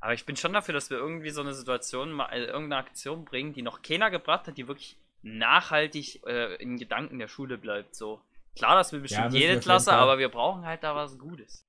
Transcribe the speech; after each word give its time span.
Aber 0.00 0.14
ich 0.14 0.24
bin 0.24 0.36
schon 0.36 0.52
dafür, 0.52 0.72
dass 0.72 0.90
wir 0.90 0.96
irgendwie 0.96 1.30
so 1.30 1.42
eine 1.42 1.54
Situation, 1.54 2.12
mal 2.12 2.32
äh, 2.32 2.44
irgendeine 2.44 2.76
Aktion 2.76 3.24
bringen, 3.24 3.52
die 3.52 3.62
noch 3.62 3.82
keiner 3.82 4.10
gebracht 4.10 4.46
hat, 4.46 4.56
die 4.56 4.66
wirklich 4.66 4.96
nachhaltig 5.22 6.22
äh, 6.26 6.54
in 6.56 6.78
Gedanken 6.78 7.18
der 7.18 7.28
Schule 7.28 7.58
bleibt. 7.58 7.94
So. 7.94 8.20
Klar, 8.56 8.76
das 8.76 8.92
will 8.92 9.00
bestimmt 9.00 9.34
ja, 9.34 9.40
jede 9.40 9.60
Klasse, 9.60 9.92
aber 9.92 10.18
wir 10.18 10.28
brauchen 10.28 10.64
halt 10.64 10.82
da 10.82 10.96
was 10.96 11.18
Gutes. 11.18 11.66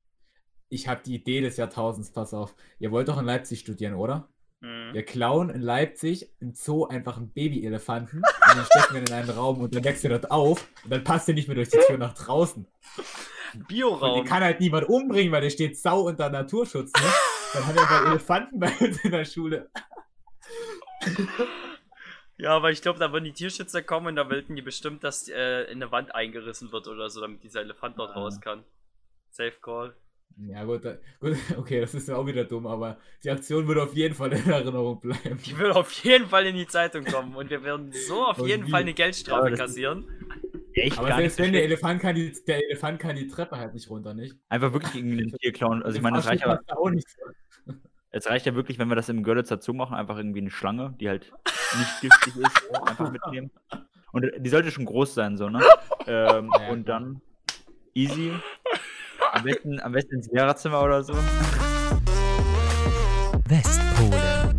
Ich 0.70 0.88
habe 0.88 1.02
die 1.06 1.16
Idee 1.16 1.42
des 1.42 1.58
Jahrtausends, 1.58 2.12
pass 2.12 2.34
auf. 2.34 2.56
Ihr 2.80 2.92
wollt 2.92 3.10
doch 3.10 3.20
in 3.20 3.26
Leipzig 3.26 3.60
studieren, 3.60 3.96
oder? 3.96 4.30
Mhm. 4.62 4.94
Wir 4.94 5.04
klauen 5.04 5.50
in 5.50 5.62
Leipzig 5.62 6.30
im 6.40 6.54
Zoo 6.54 6.86
einfach 6.86 7.18
einen 7.18 7.32
Baby-Elefanten 7.32 8.18
und 8.18 8.58
dann 8.58 8.66
stecken 8.66 8.94
wir 8.94 9.02
in 9.02 9.12
einen 9.12 9.30
Raum 9.30 9.60
und 9.60 9.76
dann 9.76 9.84
wächst 9.84 10.06
er 10.06 10.12
dort 10.12 10.32
auf 10.32 10.68
und 10.84 10.92
dann 10.92 11.04
passt 11.04 11.28
er 11.28 11.34
nicht 11.34 11.48
mehr 11.48 11.56
durch 11.56 11.70
die 11.70 11.80
Tür 11.88 11.98
nach 11.98 12.14
draußen. 12.14 12.66
Bioraum. 13.68 14.12
Und 14.12 14.18
den 14.20 14.26
kann 14.26 14.44
halt 14.44 14.62
niemand 14.62 14.88
umbringen, 14.88 15.34
weil 15.34 15.42
der 15.42 15.50
steht 15.50 15.78
sau 15.78 16.02
unter 16.02 16.30
Naturschutz. 16.30 16.94
Ne? 16.94 17.10
Dann 17.54 17.66
haben 17.66 17.76
wir 17.76 17.84
mal 17.84 18.12
Elefanten 18.12 18.60
bei 18.60 18.72
uns 18.80 19.04
in 19.04 19.12
der 19.12 19.26
Schule. 19.26 19.70
Ja, 22.38 22.56
aber 22.56 22.72
ich 22.72 22.82
glaube, 22.82 22.98
da 22.98 23.12
würden 23.12 23.26
die 23.26 23.34
Tierschützer 23.34 23.84
kommen 23.84 24.08
und 24.08 24.16
da 24.16 24.28
wollten 24.28 24.56
die 24.56 24.64
bestimmt, 24.64 25.04
dass 25.04 25.28
äh, 25.28 25.64
in 25.66 25.82
eine 25.82 25.92
Wand 25.92 26.16
eingerissen 26.16 26.72
wird 26.72 26.88
oder 26.88 27.10
so, 27.10 27.22
damit 27.22 27.44
dieser 27.44 27.62
Elefant 27.62 28.00
dort 28.00 28.16
ah. 28.16 28.20
raus 28.20 28.42
kann. 28.42 28.64
Safe 29.30 29.54
Call. 29.62 29.96
Ja, 30.38 30.64
gut, 30.64 30.82
gut, 31.20 31.38
okay, 31.58 31.82
das 31.82 31.94
ist 31.94 32.08
ja 32.08 32.16
auch 32.16 32.26
wieder 32.26 32.46
dumm, 32.46 32.66
aber 32.66 32.98
die 33.24 33.30
Aktion 33.30 33.68
würde 33.68 33.84
auf 33.84 33.94
jeden 33.94 34.16
Fall 34.16 34.34
in 34.34 34.50
Erinnerung 34.50 35.00
bleiben. 35.00 35.40
Die 35.46 35.58
würde 35.58 35.76
auf 35.76 35.92
jeden 36.04 36.28
Fall 36.28 36.48
in 36.48 36.56
die 36.56 36.68
Zeitung 36.68 37.06
kommen 37.06 37.36
und 37.36 37.50
wir 37.50 37.64
würden 37.64 37.92
so 37.92 38.26
auf 38.26 38.40
und 38.40 38.48
jeden 38.48 38.66
wie? 38.66 38.72
Fall 38.72 38.82
eine 38.82 38.94
Geldstrafe 38.94 39.52
ja, 39.52 39.56
kassieren. 39.56 40.08
Echt 40.74 40.98
aber 40.98 41.16
selbst 41.16 41.40
wenn 41.40 41.52
der 41.52 41.64
Elefant, 41.64 42.02
kann 42.02 42.16
die, 42.16 42.34
der 42.48 42.64
Elefant 42.66 43.00
kann 43.00 43.16
die 43.16 43.28
Treppe 43.28 43.58
halt 43.58 43.74
nicht 43.74 43.90
runter, 43.90 44.14
nicht? 44.14 44.36
Einfach 44.50 44.72
wirklich 44.74 44.94
gegen 44.94 45.18
den 45.18 45.32
Tier 45.40 45.52
klauen. 45.52 45.84
Also 45.84 45.98
ich 45.98 46.02
meine, 46.02 46.18
das 46.18 46.28
reicht 46.28 46.46
ja 46.46 46.60
auch 46.68 46.90
nicht. 46.90 47.08
Es 48.12 48.30
reicht 48.30 48.46
ja 48.46 48.56
wirklich, 48.56 48.78
wenn 48.78 48.90
wir 48.90 48.96
das 48.96 49.10
im 49.10 49.24
Görlitzer 49.24 49.62
Zoo 49.62 49.74
machen, 49.74 49.96
einfach 49.96 50.18
irgendwie 50.18 50.42
eine 50.42 50.52
Schlange, 50.52 50.96
die 51.00 51.10
halt 51.10 51.32
nicht 51.78 52.02
giftig 52.02 52.36
ist, 52.36 52.82
einfach 52.86 53.12
mitnehmen. 53.12 53.52
Und 54.12 54.30
die 54.38 54.50
sollte 54.50 54.72
schon 54.72 54.86
groß 54.86 55.14
sein, 55.14 55.38
so, 55.38 55.50
ne? 55.50 55.62
Ähm, 56.08 56.50
ja, 56.60 56.70
und 56.72 56.90
dann 56.90 57.22
easy 57.94 58.32
am 59.34 59.44
besten, 59.44 59.80
am 59.80 59.92
besten 59.92 60.16
ins 60.16 60.32
Lehrerzimmer 60.32 60.82
oder 60.82 61.04
so. 61.04 61.14
Westpolen. 63.48 64.58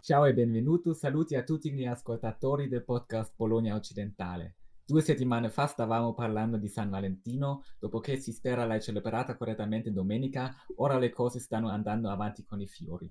Ciao 0.00 0.24
e 0.24 0.32
benvenuto, 0.32 0.94
saluti 0.94 1.36
a 1.36 1.42
tutti 1.42 1.70
gli 1.70 1.84
ascoltatori 1.84 2.68
del 2.68 2.82
podcast 2.82 3.34
Polonia 3.36 3.74
Occidentale. 3.74 4.54
Due 4.88 5.02
settimane 5.02 5.50
fa 5.50 5.66
stavamo 5.66 6.14
parlando 6.14 6.58
di 6.58 6.68
San 6.68 6.90
Valentino, 6.90 7.64
dopo 7.80 7.98
che 7.98 8.20
si 8.20 8.30
spera 8.30 8.64
l'hai 8.64 8.80
celebrata 8.80 9.36
correttamente 9.36 9.92
domenica, 9.92 10.54
ora 10.76 10.96
le 10.96 11.10
cose 11.10 11.40
stanno 11.40 11.70
andando 11.70 12.08
avanti 12.08 12.44
con 12.44 12.60
i 12.60 12.68
fiori. 12.68 13.10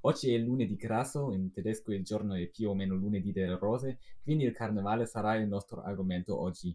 Oggi 0.00 0.32
è 0.32 0.38
lunedì 0.38 0.76
grasso, 0.76 1.30
in 1.34 1.52
tedesco 1.52 1.92
il 1.92 2.04
giorno 2.04 2.32
è 2.32 2.48
più 2.48 2.70
o 2.70 2.74
meno 2.74 2.94
lunedì 2.94 3.32
delle 3.32 3.58
rose, 3.58 3.98
quindi 4.22 4.44
il 4.44 4.54
carnevale 4.54 5.04
sarà 5.04 5.34
il 5.34 5.46
nostro 5.46 5.82
argomento 5.82 6.40
oggi. 6.40 6.74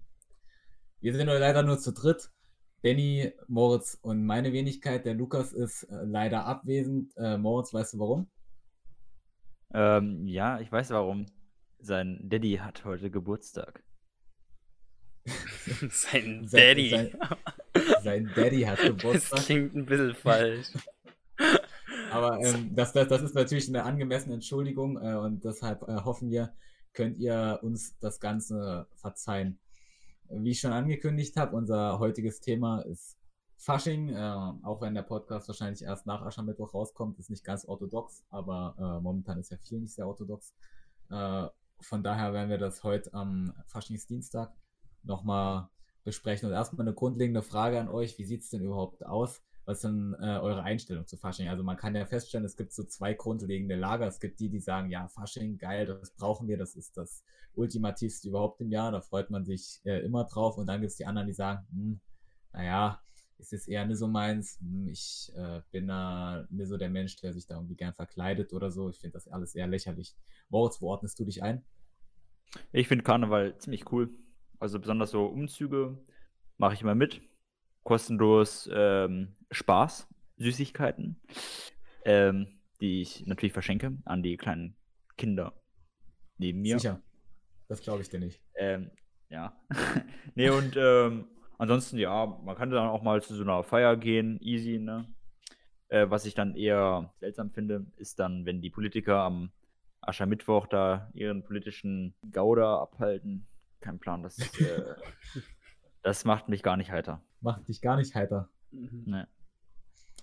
Wir 1.00 1.16
sind 1.16 1.28
leider 1.28 1.64
nur 1.64 1.80
zu 1.80 1.92
dritt, 1.92 2.32
Benny, 2.84 3.34
Moritz 3.48 3.98
und 4.04 4.24
meine 4.24 4.54
Wenigkeit. 4.54 5.06
Der 5.06 5.16
Lukas 5.16 5.54
ist 5.54 5.90
äh, 5.90 6.06
leider 6.06 6.46
abwesend. 6.46 7.18
Äh, 7.18 7.40
Moritz, 7.40 7.74
weißt 7.74 7.96
du 7.96 8.00
warum? 8.00 8.28
Ähm, 9.74 10.28
ja, 10.28 10.60
ich 10.60 10.72
weiß 10.72 10.92
warum. 10.92 11.26
Sein 11.80 12.20
Daddy 12.22 12.58
hat 12.58 12.86
heute 12.86 13.10
Geburtstag. 13.10 13.84
sein 15.90 16.48
Daddy. 16.52 16.90
Sein, 16.90 17.18
sein, 18.04 18.32
Daddy 18.36 18.62
hat 18.62 18.80
Geburtstag. 18.82 19.38
Das 19.38 19.46
klingt 19.46 19.76
ein 19.76 19.86
bisschen 19.86 20.16
falsch. 20.16 20.68
Aber 22.12 22.40
ähm, 22.40 22.74
das, 22.76 22.94
das, 22.94 23.08
das 23.08 23.22
ist 23.22 23.36
natürlich 23.36 23.68
eine 23.68 23.84
angemessene 23.84 24.36
Entschuldigung 24.36 24.98
äh, 24.98 25.16
und 25.16 25.44
deshalb 25.44 25.82
äh, 25.84 25.96
hoffen 26.04 26.30
wir, 26.30 26.54
könnt 26.94 27.18
ihr 27.18 27.60
uns 27.62 27.98
das 28.00 28.20
Ganze 28.20 28.88
verzeihen. 28.96 29.60
Wie 30.30 30.52
ich 30.52 30.60
schon 30.60 30.72
angekündigt 30.72 31.36
habe, 31.36 31.56
unser 31.56 32.00
heutiges 32.00 32.40
Thema 32.40 32.82
ist 32.82 33.18
Fasching, 33.58 34.10
äh, 34.10 34.54
auch 34.64 34.82
wenn 34.82 34.94
der 34.94 35.02
Podcast 35.02 35.48
wahrscheinlich 35.48 35.82
erst 35.82 36.06
nach 36.06 36.22
Aschermittwoch 36.22 36.74
rauskommt, 36.74 37.20
ist 37.20 37.30
nicht 37.30 37.44
ganz 37.44 37.66
orthodox, 37.66 38.24
aber 38.30 38.76
äh, 38.78 39.02
momentan 39.02 39.40
ist 39.40 39.52
ja 39.52 39.58
viel 39.58 39.80
nicht 39.80 39.94
sehr 39.94 40.08
orthodox. 40.08 40.54
Äh, 41.10 41.48
von 41.82 42.04
daher 42.04 42.34
werden 42.34 42.50
wir 42.50 42.58
das 42.58 42.84
heute 42.84 43.14
am 43.14 43.54
Faschingsdienstag 43.68 44.54
nochmal 45.06 45.70
besprechen. 46.04 46.48
Und 46.48 46.54
erstmal 46.54 46.86
eine 46.86 46.96
grundlegende 46.96 47.42
Frage 47.42 47.80
an 47.80 47.90
euch, 47.90 48.18
wie 48.18 48.26
sieht 48.26 48.42
es 48.42 48.50
denn 48.50 48.62
überhaupt 48.62 49.06
aus? 49.06 49.42
Was 49.66 49.78
ist 49.78 49.86
denn 49.86 50.16
äh, 50.22 50.38
eure 50.38 50.62
Einstellung 50.62 51.08
zu 51.08 51.18
Fasching? 51.18 51.50
Also 51.50 51.64
man 51.64 51.76
kann 51.76 51.96
ja 51.96 52.06
feststellen, 52.06 52.46
es 52.46 52.56
gibt 52.56 52.72
so 52.72 52.84
zwei 52.84 53.16
grundlegende 53.16 53.76
Lager. 53.76 54.06
Es 54.06 54.20
gibt 54.20 54.40
die, 54.40 54.50
die 54.50 54.60
sagen, 54.60 54.92
ja, 54.92 55.08
Fasching, 55.08 55.58
geil, 55.58 55.88
das 55.88 56.12
brauchen 56.12 56.48
wir, 56.48 56.58
das 56.58 56.76
ist 56.76 56.98
das 56.98 57.24
ultimativste 57.56 58.30
überhaupt 58.30 58.62
im 58.62 58.70
Jahr, 58.70 58.92
da 58.92 59.02
freut 59.02 59.30
man 59.30 59.46
sich 59.46 59.82
äh, 59.86 60.00
immer 60.02 60.26
drauf. 60.26 60.58
Und 60.58 60.68
dann 60.68 60.82
gibt 60.82 60.92
es 60.92 60.98
die 60.98 61.06
anderen, 61.06 61.28
die 61.28 61.34
sagen, 61.34 61.66
hm, 61.72 62.00
naja, 62.54 63.02
ist 63.40 63.54
es 63.54 63.68
eher 63.68 63.86
nicht 63.86 63.98
so 63.98 64.08
meins. 64.08 64.60
Hm, 64.60 64.88
ich 64.88 65.32
äh, 65.36 65.62
bin 65.72 65.88
da 65.88 66.46
nicht 66.52 66.68
so 66.68 66.78
der 66.78 66.90
Mensch, 66.90 67.16
der 67.18 67.34
sich 67.34 67.48
da 67.48 67.56
irgendwie 67.56 67.76
gern 67.76 67.94
verkleidet 67.94 68.54
oder 68.54 68.70
so. 68.70 68.90
Ich 68.90 69.00
finde 69.00 69.14
das 69.14 69.28
alles 69.28 69.56
eher 69.56 69.68
lächerlich. 69.68 70.16
Moritz, 70.50 70.80
wo 70.82 70.90
ordnest 70.90 71.20
du 71.20 71.26
dich 71.26 71.42
ein? 71.42 71.66
Ich 72.72 72.88
finde 72.88 73.04
Karneval 73.04 73.58
ziemlich 73.58 73.92
cool. 73.92 74.10
Also 74.60 74.80
besonders 74.80 75.12
so 75.12 75.26
Umzüge 75.26 75.98
mache 76.58 76.74
ich 76.74 76.82
immer 76.82 76.96
mit. 76.96 77.22
Kostenlos 77.84 78.70
ähm, 78.74 79.36
Spaß, 79.52 80.08
Süßigkeiten, 80.38 81.22
ähm, 82.04 82.48
die 82.82 83.02
ich 83.02 83.26
natürlich 83.28 83.54
verschenke 83.54 83.98
an 84.06 84.24
die 84.24 84.38
kleinen 84.38 84.76
Kinder 85.18 85.54
neben 86.38 86.62
mir. 86.62 86.80
Sicher. 86.80 87.02
Das 87.68 87.82
glaube 87.82 88.02
ich 88.02 88.10
dir 88.10 88.20
nicht. 88.20 88.42
Ähm, 88.56 88.92
ja. 89.30 89.56
nee, 90.36 90.50
und 90.50 90.76
ähm, 90.78 91.26
ansonsten, 91.58 91.98
ja, 91.98 92.26
man 92.26 92.56
kann 92.56 92.70
dann 92.72 92.88
auch 92.88 93.04
mal 93.04 93.22
zu 93.22 93.36
so 93.36 93.44
einer 93.44 93.64
Feier 93.64 93.98
gehen, 93.98 94.40
easy, 94.42 94.80
ne? 94.80 95.08
Äh, 95.88 96.10
was 96.10 96.26
ich 96.26 96.34
dann 96.34 96.56
eher 96.56 97.14
seltsam 97.20 97.52
finde, 97.52 97.86
ist 97.98 98.20
dann, 98.20 98.46
wenn 98.46 98.62
die 98.62 98.72
Politiker 98.72 99.20
am 99.20 99.52
Aschermittwoch 100.02 100.68
da 100.68 101.10
ihren 101.14 101.44
politischen 101.44 102.16
Gauder 102.32 102.80
abhalten. 102.82 103.48
Kein 103.86 104.00
Plan, 104.00 104.24
das, 104.24 104.40
äh, 104.60 104.96
das 106.02 106.26
macht 106.26 106.50
mich 106.50 106.64
gar 106.64 106.76
nicht 106.76 106.92
heiter. 106.92 107.22
Macht 107.40 107.68
dich 107.68 107.82
gar 107.82 107.98
nicht 107.98 108.16
heiter. 108.16 108.50
Mhm. 108.72 109.04
Nee. 109.06 109.24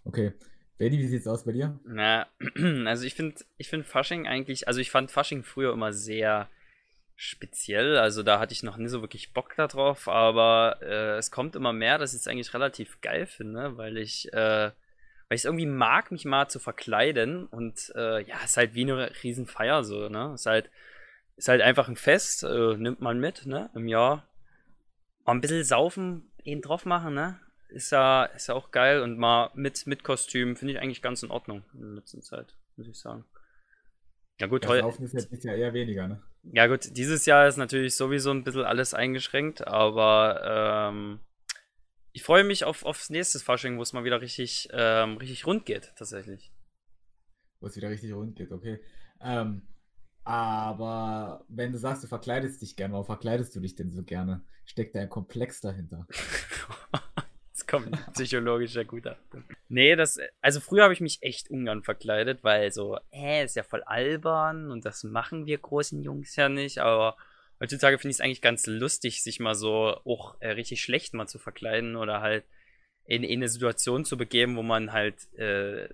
Okay. 0.05 0.33
Benny, 0.79 0.99
wie 0.99 1.07
sieht's 1.07 1.29
aus 1.29 1.45
bei 1.45 1.53
dir? 1.53 1.79
Na, 1.85 2.27
also 2.87 3.05
ich 3.05 3.15
finde 3.15 3.37
ich 3.59 3.69
find 3.69 3.87
Fasching 3.87 4.27
eigentlich, 4.27 4.67
also 4.67 4.81
ich 4.81 4.91
fand 4.91 5.13
Fasching 5.13 5.45
früher 5.45 5.73
immer 5.73 5.93
sehr 5.93 6.49
speziell. 7.15 7.99
Also 7.99 8.25
da 8.25 8.41
hatte 8.41 8.53
ich 8.53 8.65
noch 8.65 8.79
nie 8.79 8.89
so 8.89 9.01
wirklich 9.01 9.33
Bock 9.33 9.55
darauf, 9.55 10.09
aber 10.09 10.79
äh, 10.83 11.19
es 11.19 11.31
kommt 11.31 11.55
immer 11.55 11.73
mehr, 11.73 11.99
dass 11.99 12.15
ich 12.15 12.21
es 12.23 12.27
eigentlich 12.27 12.55
relativ 12.55 13.01
geil 13.01 13.27
finde, 13.27 13.77
weil 13.77 13.97
ich, 13.97 14.33
äh, 14.33 14.73
weil 14.73 15.37
ich 15.37 15.43
es 15.43 15.45
irgendwie 15.45 15.67
mag, 15.67 16.11
mich 16.11 16.25
mal 16.25 16.49
zu 16.49 16.59
verkleiden 16.59 17.47
und 17.47 17.93
äh, 17.95 18.25
ja, 18.25 18.43
ist 18.45 18.57
halt 18.57 18.75
wie 18.75 18.83
eine 18.83 19.13
Riesenfeier 19.23 19.85
so, 19.85 20.09
ne? 20.09 20.33
Ist 20.35 20.47
halt, 20.47 20.69
ist 21.43 21.49
halt 21.49 21.61
einfach 21.61 21.89
ein 21.89 21.97
Fest, 21.97 22.45
äh, 22.45 22.77
nimmt 22.77 23.01
man 23.01 23.19
mit, 23.19 23.47
ne? 23.47 23.69
Im 23.75 23.89
Jahr. 23.89 24.29
Mal 25.27 25.33
ein 25.33 25.41
bisschen 25.41 25.65
saufen, 25.65 26.31
ihn 26.45 26.63
drauf 26.63 26.87
machen, 26.87 27.15
ne? 27.15 27.41
Ist 27.69 27.91
ja, 27.91 28.27
ist 28.27 28.47
ja 28.47 28.55
auch 28.55 28.71
geil 28.71 29.03
und 29.03 29.19
mal 29.19 29.51
mit, 29.55 29.89
mit 29.89 30.05
Kostüm 30.05 30.55
finde 30.55 30.75
ich 30.75 30.81
eigentlich 30.81 31.03
ganz 31.03 31.21
in 31.25 31.33
Ordnung 31.33 31.65
in 31.75 31.81
der 31.81 31.91
letzten 31.95 32.23
Zeit, 32.23 32.55
muss 32.77 32.87
ich 32.87 32.97
sagen. 32.97 33.25
Ja 34.39 34.47
gut, 34.47 34.69
heute. 34.69 34.83
Laufen 34.83 35.05
ist 35.05 35.15
jetzt 35.15 35.43
ja 35.43 35.53
eher 35.53 35.75
weniger, 35.75 36.07
ne? 36.07 36.23
Ja 36.45 36.69
gut, 36.69 36.97
dieses 36.97 37.27
Jahr 37.27 37.49
ist 37.49 37.57
natürlich 37.57 37.97
sowieso 37.97 38.31
ein 38.31 38.45
bisschen 38.45 38.65
alles 38.65 38.95
eingeschränkt, 38.95 39.67
aber 39.67 40.91
ähm, 40.93 41.19
ich 42.13 42.23
freue 42.23 42.45
mich 42.45 42.63
auf, 42.63 42.85
aufs 42.85 43.11
nächste 43.11 43.41
Fasching, 43.41 43.79
wo 43.79 43.83
es 43.83 43.93
mal 43.93 44.05
wieder 44.05 44.21
richtig, 44.21 44.69
ähm, 44.71 45.17
richtig 45.17 45.45
rund 45.45 45.67
geht, 45.67 45.93
tatsächlich. 45.97 46.53
Wo 47.59 47.67
es 47.67 47.75
wieder 47.75 47.91
richtig 47.91 48.13
rund 48.13 48.37
geht, 48.37 48.53
okay. 48.53 48.79
Ähm, 49.21 49.63
aber 50.25 51.45
wenn 51.49 51.73
du 51.73 51.79
sagst, 51.79 52.05
du 52.05 52.09
verkleidest 52.09 52.63
dich 52.63 52.77
gerne, 52.77 52.93
warum 52.93 53.07
verkleidest 53.07 53.55
du 53.57 53.61
dich 53.61 53.75
denn 53.75 53.93
so 53.93 54.03
gerne? 54.03 54.43
Steckt 54.65 54.95
da 54.95 55.01
ein 55.01 55.09
Komplex 55.09 55.61
dahinter? 55.61 56.07
Jetzt 57.49 57.69
kommt 57.69 57.93
ein 57.93 58.13
psychologischer 58.13 58.85
Gutachten. 58.85 59.45
Nee, 59.69 59.97
das, 59.97 60.19
also 60.41 60.61
früher 60.61 60.85
habe 60.85 60.95
ich 60.95 61.01
mich 61.01 61.23
echt 61.23 61.51
ungern 61.51 61.83
verkleidet, 61.83 62.45
weil 62.45 62.73
so, 62.73 62.99
hä, 63.11 63.45
ist 63.45 63.57
ja 63.57 63.63
voll 63.63 63.83
albern 63.83 64.71
und 64.71 64.85
das 64.85 65.05
machen 65.05 65.47
wir 65.47 65.59
großen 65.59 66.03
Jungs 66.03 66.37
ja 66.37 66.49
nicht, 66.49 66.79
aber 66.79 67.17
heutzutage 67.61 67.99
finde 67.99 68.13
ich 68.13 68.17
es 68.17 68.21
eigentlich 68.21 68.43
ganz 68.43 68.67
lustig, 68.67 69.23
sich 69.23 69.41
mal 69.41 69.55
so 69.55 69.97
auch 70.05 70.37
äh, 70.41 70.51
richtig 70.51 70.83
schlecht 70.83 71.15
mal 71.15 71.27
zu 71.27 71.39
verkleiden 71.39 71.97
oder 71.97 72.21
halt 72.21 72.45
in, 73.05 73.25
in 73.25 73.41
eine 73.41 73.49
Situation 73.49 74.05
zu 74.05 74.17
begeben, 74.17 74.57
wo 74.57 74.63
man 74.63 74.93
halt 74.93 75.33
äh, 75.35 75.89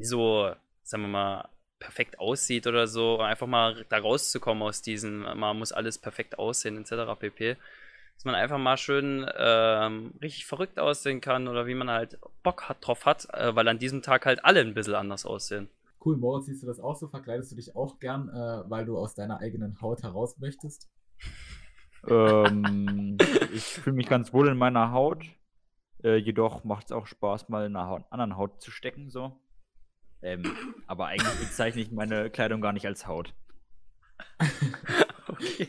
so, 0.00 0.52
sagen 0.82 1.04
wir 1.04 1.08
mal, 1.08 1.48
perfekt 1.82 2.20
aussieht 2.20 2.68
oder 2.68 2.86
so, 2.86 3.18
einfach 3.18 3.48
mal 3.48 3.84
da 3.88 3.98
rauszukommen 3.98 4.62
aus 4.62 4.82
diesem, 4.82 5.22
man 5.22 5.58
muss 5.58 5.72
alles 5.72 5.98
perfekt 5.98 6.38
aussehen, 6.38 6.80
etc. 6.80 7.18
pp. 7.18 7.56
dass 8.14 8.24
man 8.24 8.36
einfach 8.36 8.58
mal 8.58 8.76
schön 8.76 9.26
ähm, 9.36 10.12
richtig 10.22 10.46
verrückt 10.46 10.78
aussehen 10.78 11.20
kann 11.20 11.48
oder 11.48 11.66
wie 11.66 11.74
man 11.74 11.90
halt 11.90 12.18
Bock 12.44 12.68
hat, 12.68 12.86
drauf 12.86 13.04
hat, 13.04 13.26
äh, 13.34 13.54
weil 13.56 13.66
an 13.66 13.80
diesem 13.80 14.00
Tag 14.00 14.26
halt 14.26 14.44
alle 14.44 14.60
ein 14.60 14.74
bisschen 14.74 14.94
anders 14.94 15.26
aussehen. 15.26 15.68
Cool, 16.04 16.16
Moritz, 16.16 16.46
siehst 16.46 16.62
du 16.62 16.66
das 16.68 16.78
auch 16.78 16.96
so? 16.96 17.08
Verkleidest 17.08 17.50
du 17.50 17.56
dich 17.56 17.74
auch 17.74 17.98
gern, 17.98 18.28
äh, 18.28 18.70
weil 18.70 18.84
du 18.84 18.96
aus 18.96 19.14
deiner 19.14 19.40
eigenen 19.40 19.80
Haut 19.80 20.04
heraus 20.04 20.38
möchtest? 20.38 20.88
ähm, 22.08 23.18
ich 23.52 23.64
fühle 23.64 23.96
mich 23.96 24.08
ganz 24.08 24.32
wohl 24.32 24.48
in 24.48 24.56
meiner 24.56 24.92
Haut. 24.92 25.24
Äh, 26.04 26.16
jedoch 26.16 26.62
macht 26.64 26.86
es 26.86 26.92
auch 26.92 27.06
Spaß, 27.06 27.48
mal 27.48 27.66
in 27.66 27.76
einer 27.76 27.88
Haut, 27.88 28.04
anderen 28.10 28.36
Haut 28.36 28.60
zu 28.60 28.70
stecken, 28.70 29.10
so. 29.10 29.32
Ähm, 30.22 30.44
aber 30.86 31.06
eigentlich 31.06 31.48
bezeichne 31.48 31.82
ich 31.82 31.90
meine 31.90 32.30
Kleidung 32.30 32.60
gar 32.60 32.72
nicht 32.72 32.86
als 32.86 33.06
Haut. 33.06 33.34
okay. 35.28 35.68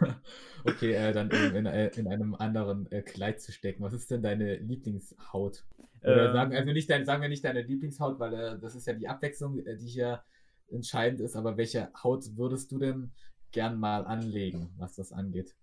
okay, 0.64 0.92
äh, 0.92 1.12
dann 1.12 1.30
in, 1.30 1.54
in, 1.56 1.66
äh, 1.66 1.88
in, 1.88 2.08
einem 2.08 2.34
anderen 2.34 2.90
äh, 2.92 3.02
Kleid 3.02 3.40
zu 3.40 3.52
stecken. 3.52 3.82
Was 3.82 3.92
ist 3.92 4.10
denn 4.10 4.22
deine 4.22 4.56
Lieblingshaut? 4.56 5.64
Oder 6.02 6.28
ähm, 6.28 6.32
sagen, 6.32 6.54
also 6.54 6.72
nicht 6.72 6.88
dein, 6.88 7.04
sagen 7.04 7.22
wir 7.22 7.28
nicht 7.28 7.44
deine 7.44 7.62
Lieblingshaut, 7.62 8.18
weil 8.20 8.34
äh, 8.34 8.58
das 8.58 8.74
ist 8.74 8.86
ja 8.86 8.94
die 8.94 9.08
Abwechslung, 9.08 9.58
äh, 9.66 9.76
die 9.76 9.88
hier 9.88 10.22
entscheidend 10.68 11.20
ist. 11.20 11.36
Aber 11.36 11.56
welche 11.56 11.90
Haut 12.02 12.24
würdest 12.36 12.70
du 12.72 12.78
denn 12.78 13.12
gern 13.50 13.78
mal 13.78 14.06
anlegen, 14.06 14.72
was 14.78 14.94
das 14.94 15.12
angeht? 15.12 15.56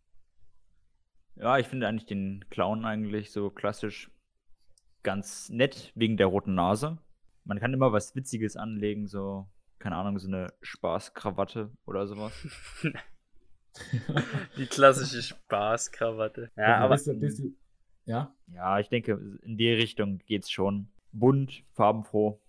Ja, 1.36 1.58
ich 1.60 1.68
finde 1.68 1.88
eigentlich 1.88 2.08
den 2.08 2.46
Clown 2.50 2.84
eigentlich 2.84 3.32
so 3.32 3.50
klassisch 3.50 4.12
ganz 5.04 5.50
nett 5.50 5.92
wegen 5.96 6.18
der 6.18 6.28
roten 6.28 6.56
Nase. 6.56 6.98
Man 7.48 7.60
kann 7.60 7.74
immer 7.74 7.94
was 7.94 8.16
Witziges 8.16 8.58
anlegen, 8.58 9.08
so, 9.08 9.48
keine 9.80 9.96
Ahnung, 9.96 10.20
so 10.20 10.28
eine 10.28 10.54
Spaßkrawatte 10.62 11.72
oder 11.86 12.06
sowas. 12.06 12.34
Die 14.58 14.68
klassische 14.68 15.22
Spaßkrawatte. 15.22 16.52
Ja, 16.56 16.80
aber. 16.80 16.96
Bist 16.96 17.08
du, 17.08 17.14
bist 17.14 17.40
du, 17.40 17.56
ja? 18.06 18.36
Ja, 18.48 18.80
ich 18.80 18.90
denke, 18.90 19.40
in 19.44 19.58
die 19.58 19.72
Richtung 19.72 20.20
geht's 20.26 20.50
schon. 20.50 20.92
Bunt, 21.12 21.64
farbenfroh. 21.74 22.42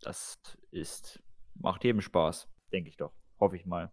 Das 0.00 0.38
ist. 0.70 1.22
Macht 1.54 1.84
jedem 1.84 2.00
Spaß, 2.00 2.48
denke 2.72 2.88
ich 2.88 2.96
doch. 2.96 3.12
Hoffe 3.38 3.56
ich 3.56 3.66
mal. 3.66 3.92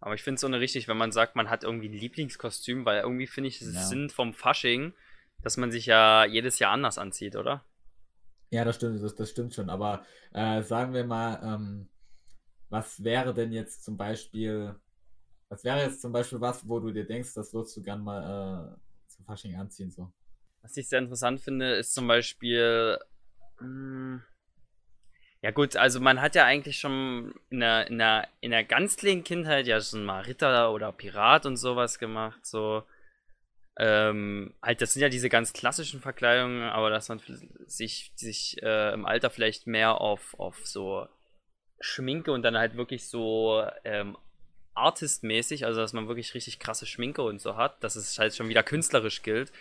Aber 0.00 0.14
ich 0.14 0.22
finde 0.22 0.34
es 0.34 0.40
so 0.40 0.46
eine 0.46 0.60
richtig, 0.60 0.88
wenn 0.88 0.96
man 0.96 1.12
sagt, 1.12 1.36
man 1.36 1.48
hat 1.48 1.64
irgendwie 1.64 1.88
ein 1.88 1.94
Lieblingskostüm, 1.94 2.84
weil 2.84 3.00
irgendwie 3.02 3.26
finde 3.26 3.48
ich 3.48 3.60
es 3.60 3.74
ja. 3.74 3.80
Sinn 3.80 4.10
vom 4.10 4.34
Fasching, 4.34 4.92
dass 5.42 5.56
man 5.56 5.70
sich 5.70 5.86
ja 5.86 6.24
jedes 6.24 6.58
Jahr 6.58 6.72
anders 6.72 6.98
anzieht, 6.98 7.36
oder? 7.36 7.64
Ja, 8.52 8.66
das 8.66 8.76
stimmt, 8.76 9.02
das, 9.02 9.14
das 9.14 9.30
stimmt 9.30 9.54
schon. 9.54 9.70
Aber 9.70 10.04
äh, 10.32 10.62
sagen 10.62 10.92
wir 10.92 11.04
mal, 11.04 11.40
ähm, 11.42 11.88
was 12.68 13.02
wäre 13.02 13.32
denn 13.32 13.50
jetzt 13.50 13.82
zum 13.82 13.96
Beispiel, 13.96 14.74
was 15.48 15.64
wäre 15.64 15.80
jetzt 15.80 16.02
zum 16.02 16.12
Beispiel 16.12 16.40
was, 16.40 16.68
wo 16.68 16.78
du 16.78 16.92
dir 16.92 17.06
denkst, 17.06 17.32
das 17.32 17.54
würdest 17.54 17.74
du 17.78 17.82
gern 17.82 18.04
mal 18.04 18.76
äh, 18.76 19.08
zum 19.08 19.24
Fasching 19.24 19.56
anziehen, 19.56 19.90
so? 19.90 20.12
Was 20.60 20.76
ich 20.76 20.86
sehr 20.86 20.98
interessant 20.98 21.40
finde, 21.40 21.76
ist 21.76 21.94
zum 21.94 22.06
Beispiel, 22.06 22.98
mh, 23.58 23.64
hm, 23.64 24.22
ja 25.40 25.50
gut, 25.50 25.74
also 25.76 25.98
man 26.00 26.20
hat 26.20 26.34
ja 26.34 26.44
eigentlich 26.44 26.78
schon 26.78 27.34
in 27.48 27.60
der, 27.60 27.88
in 27.88 27.98
der, 27.98 28.28
in 28.42 28.50
der 28.50 28.64
ganz 28.64 28.96
kleinen 28.96 29.24
Kindheit 29.24 29.66
ja 29.66 29.80
schon 29.80 30.04
mal 30.04 30.20
Ritter 30.20 30.72
oder 30.72 30.92
Pirat 30.92 31.46
und 31.46 31.56
sowas 31.56 31.98
gemacht, 31.98 32.44
so. 32.44 32.84
Ähm, 33.78 34.54
halt, 34.62 34.82
das 34.82 34.92
sind 34.92 35.02
ja 35.02 35.08
diese 35.08 35.28
ganz 35.28 35.52
klassischen 35.52 36.00
Verkleidungen, 36.00 36.62
aber 36.62 36.90
dass 36.90 37.08
man 37.08 37.20
sich, 37.66 38.12
sich 38.16 38.62
äh, 38.62 38.92
im 38.92 39.06
Alter 39.06 39.30
vielleicht 39.30 39.66
mehr 39.66 40.00
auf, 40.00 40.34
auf 40.38 40.66
so 40.66 41.06
Schminke 41.80 42.32
und 42.32 42.42
dann 42.42 42.56
halt 42.56 42.76
wirklich 42.76 43.08
so 43.08 43.64
ähm, 43.84 44.16
artistmäßig, 44.74 45.64
also 45.64 45.80
dass 45.80 45.92
man 45.92 46.08
wirklich 46.08 46.34
richtig 46.34 46.58
krasse 46.58 46.86
Schminke 46.86 47.22
und 47.22 47.40
so 47.40 47.56
hat, 47.56 47.82
dass 47.82 47.96
es 47.96 48.18
halt 48.18 48.34
schon 48.34 48.48
wieder 48.48 48.62
künstlerisch 48.62 49.22
gilt, 49.22 49.52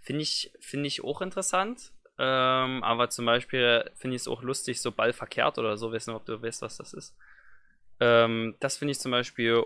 finde 0.00 0.22
ich, 0.22 0.52
finde 0.60 0.88
ich 0.88 1.04
auch 1.04 1.22
interessant. 1.22 1.92
Ähm, 2.18 2.84
aber 2.84 3.08
zum 3.10 3.24
Beispiel 3.24 3.90
finde 3.94 4.16
ich 4.16 4.22
es 4.22 4.28
auch 4.28 4.42
lustig, 4.42 4.80
so 4.80 4.92
Ball 4.92 5.12
verkehrt 5.12 5.58
oder 5.58 5.76
so, 5.76 5.92
wissen, 5.92 6.14
ob 6.14 6.26
du 6.26 6.42
weißt, 6.42 6.62
was 6.62 6.76
das 6.76 6.92
ist. 6.92 7.16
Ähm, 8.00 8.54
das 8.60 8.76
finde 8.76 8.92
ich 8.92 9.00
zum 9.00 9.12
Beispiel 9.12 9.64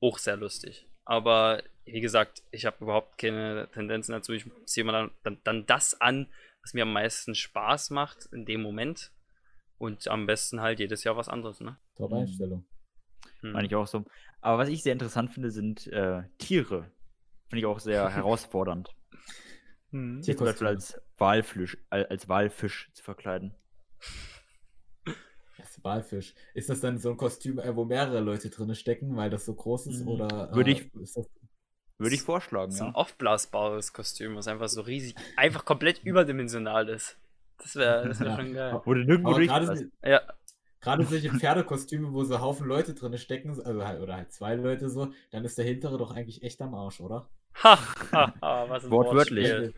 auch 0.00 0.18
sehr 0.18 0.36
lustig. 0.36 0.86
Aber 1.06 1.62
wie 1.86 2.00
gesagt, 2.00 2.42
ich 2.50 2.66
habe 2.66 2.76
überhaupt 2.80 3.16
keine 3.16 3.68
Tendenzen 3.72 4.12
dazu. 4.12 4.32
Ich 4.32 4.44
ziehe 4.66 4.84
mir 4.84 4.92
dann, 4.92 5.10
dann, 5.22 5.38
dann, 5.44 5.66
das 5.66 5.98
an, 6.00 6.28
was 6.60 6.74
mir 6.74 6.82
am 6.82 6.92
meisten 6.92 7.34
Spaß 7.34 7.90
macht 7.90 8.26
in 8.32 8.44
dem 8.44 8.60
Moment. 8.60 9.12
Und 9.78 10.08
am 10.08 10.26
besten 10.26 10.60
halt 10.60 10.80
jedes 10.80 11.04
Jahr 11.04 11.16
was 11.16 11.28
anderes, 11.28 11.60
ne? 11.60 11.78
Top-Einstellung. 11.96 12.64
Hm. 13.40 13.52
Meine 13.52 13.66
ich 13.66 13.74
auch 13.74 13.86
so. 13.86 14.04
Aber 14.40 14.58
was 14.58 14.68
ich 14.68 14.82
sehr 14.82 14.94
interessant 14.94 15.30
finde, 15.30 15.50
sind 15.50 15.86
äh, 15.88 16.24
Tiere. 16.38 16.90
Finde 17.48 17.60
ich 17.60 17.66
auch 17.66 17.78
sehr 17.78 18.08
herausfordernd. 18.14 18.94
Hm. 19.90 20.22
Sich 20.22 20.36
zum 20.36 20.46
Beispiel 20.46 20.66
als 20.66 21.00
Walfisch, 21.18 21.78
als 21.90 22.28
Walfisch 22.28 22.90
zu 22.94 23.04
verkleiden. 23.04 23.54
Walfisch. 25.86 26.34
Ist 26.54 26.68
das 26.68 26.80
dann 26.80 26.98
so 26.98 27.10
ein 27.10 27.16
Kostüm, 27.16 27.58
äh, 27.58 27.74
wo 27.74 27.84
mehrere 27.84 28.20
Leute 28.20 28.50
drin 28.50 28.74
stecken, 28.74 29.16
weil 29.16 29.30
das 29.30 29.46
so 29.46 29.54
groß 29.54 29.86
ist? 29.86 30.02
Mhm. 30.02 30.08
Oder 30.08 30.54
würde 30.54 30.72
ich, 30.72 30.82
äh, 30.82 30.90
das... 30.94 31.16
würde 31.98 32.14
ich 32.14 32.22
vorschlagen, 32.22 32.72
so 32.72 32.84
ja. 32.84 32.90
ein 32.90 32.94
aufblasbares 32.94 33.92
Kostüm, 33.92 34.36
was 34.36 34.48
einfach 34.48 34.68
so 34.68 34.82
riesig, 34.82 35.14
einfach 35.36 35.64
komplett 35.64 36.02
überdimensional 36.04 36.88
ist. 36.88 37.18
Das 37.58 37.76
wäre 37.76 38.08
das 38.08 38.20
wär 38.20 38.28
ja. 38.28 38.36
schon 38.36 38.52
geil. 38.52 38.80
Wurde 38.84 39.04
nirgendwo 39.04 39.32
durch. 39.34 39.50
Ja. 40.04 40.20
Gerade 40.80 41.04
solche 41.06 41.30
Pferdekostüme, 41.30 42.12
wo 42.12 42.24
so 42.24 42.40
Haufen 42.40 42.66
Leute 42.66 42.94
drin 42.94 43.16
stecken, 43.18 43.50
also 43.50 43.84
halt, 43.84 44.00
oder 44.00 44.16
halt 44.16 44.32
zwei 44.32 44.54
Leute 44.54 44.88
so, 44.88 45.12
dann 45.30 45.44
ist 45.44 45.56
der 45.58 45.64
hintere 45.64 45.98
doch 45.98 46.14
eigentlich 46.14 46.42
echt 46.42 46.60
am 46.60 46.74
Arsch, 46.74 47.00
oder? 47.00 47.28
Ha, 47.62 47.78
ha, 48.12 48.34
ha 48.42 48.68
was 48.68 48.84
ein 48.84 48.90
Wortwörtlich. 48.90 49.48
Wortspiel. 49.48 49.74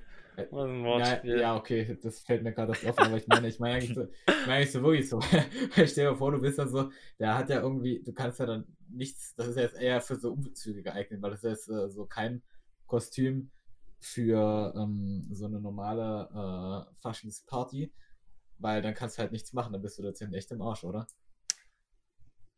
Was 0.50 0.64
ein 0.67 0.85
Wortspiel. 0.85 1.31
Ja, 1.32 1.40
ja, 1.40 1.56
okay, 1.56 1.99
das 2.02 2.20
fällt 2.20 2.43
mir 2.43 2.52
gerade 2.52 2.73
auf, 2.73 2.99
aber 2.99 3.17
ich 3.17 3.26
meine, 3.26 3.49
ich 3.49 3.58
meine 3.58 3.75
eigentlich 3.75 3.94
so, 3.94 4.05
ich 4.05 4.46
meine 4.46 4.52
eigentlich 4.55 4.73
so 4.73 4.82
wirklich 4.82 5.08
so. 5.08 5.20
ich 5.76 5.90
stell 5.90 6.11
dir 6.11 6.17
vor, 6.17 6.32
du 6.32 6.40
bist 6.40 6.58
dann 6.58 6.69
so, 6.69 6.90
der 7.19 7.37
hat 7.37 7.50
ja 7.50 7.61
irgendwie, 7.61 8.02
du 8.02 8.12
kannst 8.12 8.38
ja 8.38 8.46
dann 8.46 8.64
nichts, 8.88 9.35
das 9.35 9.49
ist 9.49 9.56
jetzt 9.56 9.81
eher 9.81 10.00
für 10.00 10.17
so 10.17 10.32
Umzüge 10.32 10.82
geeignet, 10.82 11.20
weil 11.23 11.32
das 11.32 11.44
ist 11.44 11.50
jetzt 11.50 11.70
äh, 11.70 11.90
so 11.90 12.06
kein 12.06 12.43
Kostüm 12.87 13.50
für 14.00 14.73
ähm, 14.76 15.26
so 15.32 15.46
eine 15.46 15.61
normale 15.61 16.87
äh, 16.88 16.94
Faschingsparty, 17.00 17.93
weil 18.58 18.82
dann 18.82 18.94
kannst 18.94 19.19
du 19.19 19.23
halt 19.23 19.32
nichts 19.32 19.52
machen, 19.52 19.73
dann 19.73 19.82
bist 19.82 19.99
du 19.99 20.02
da 20.02 20.14
ziemlich 20.14 20.38
echt 20.38 20.52
im 20.52 20.62
Arsch, 20.62 20.84
oder? 20.84 21.06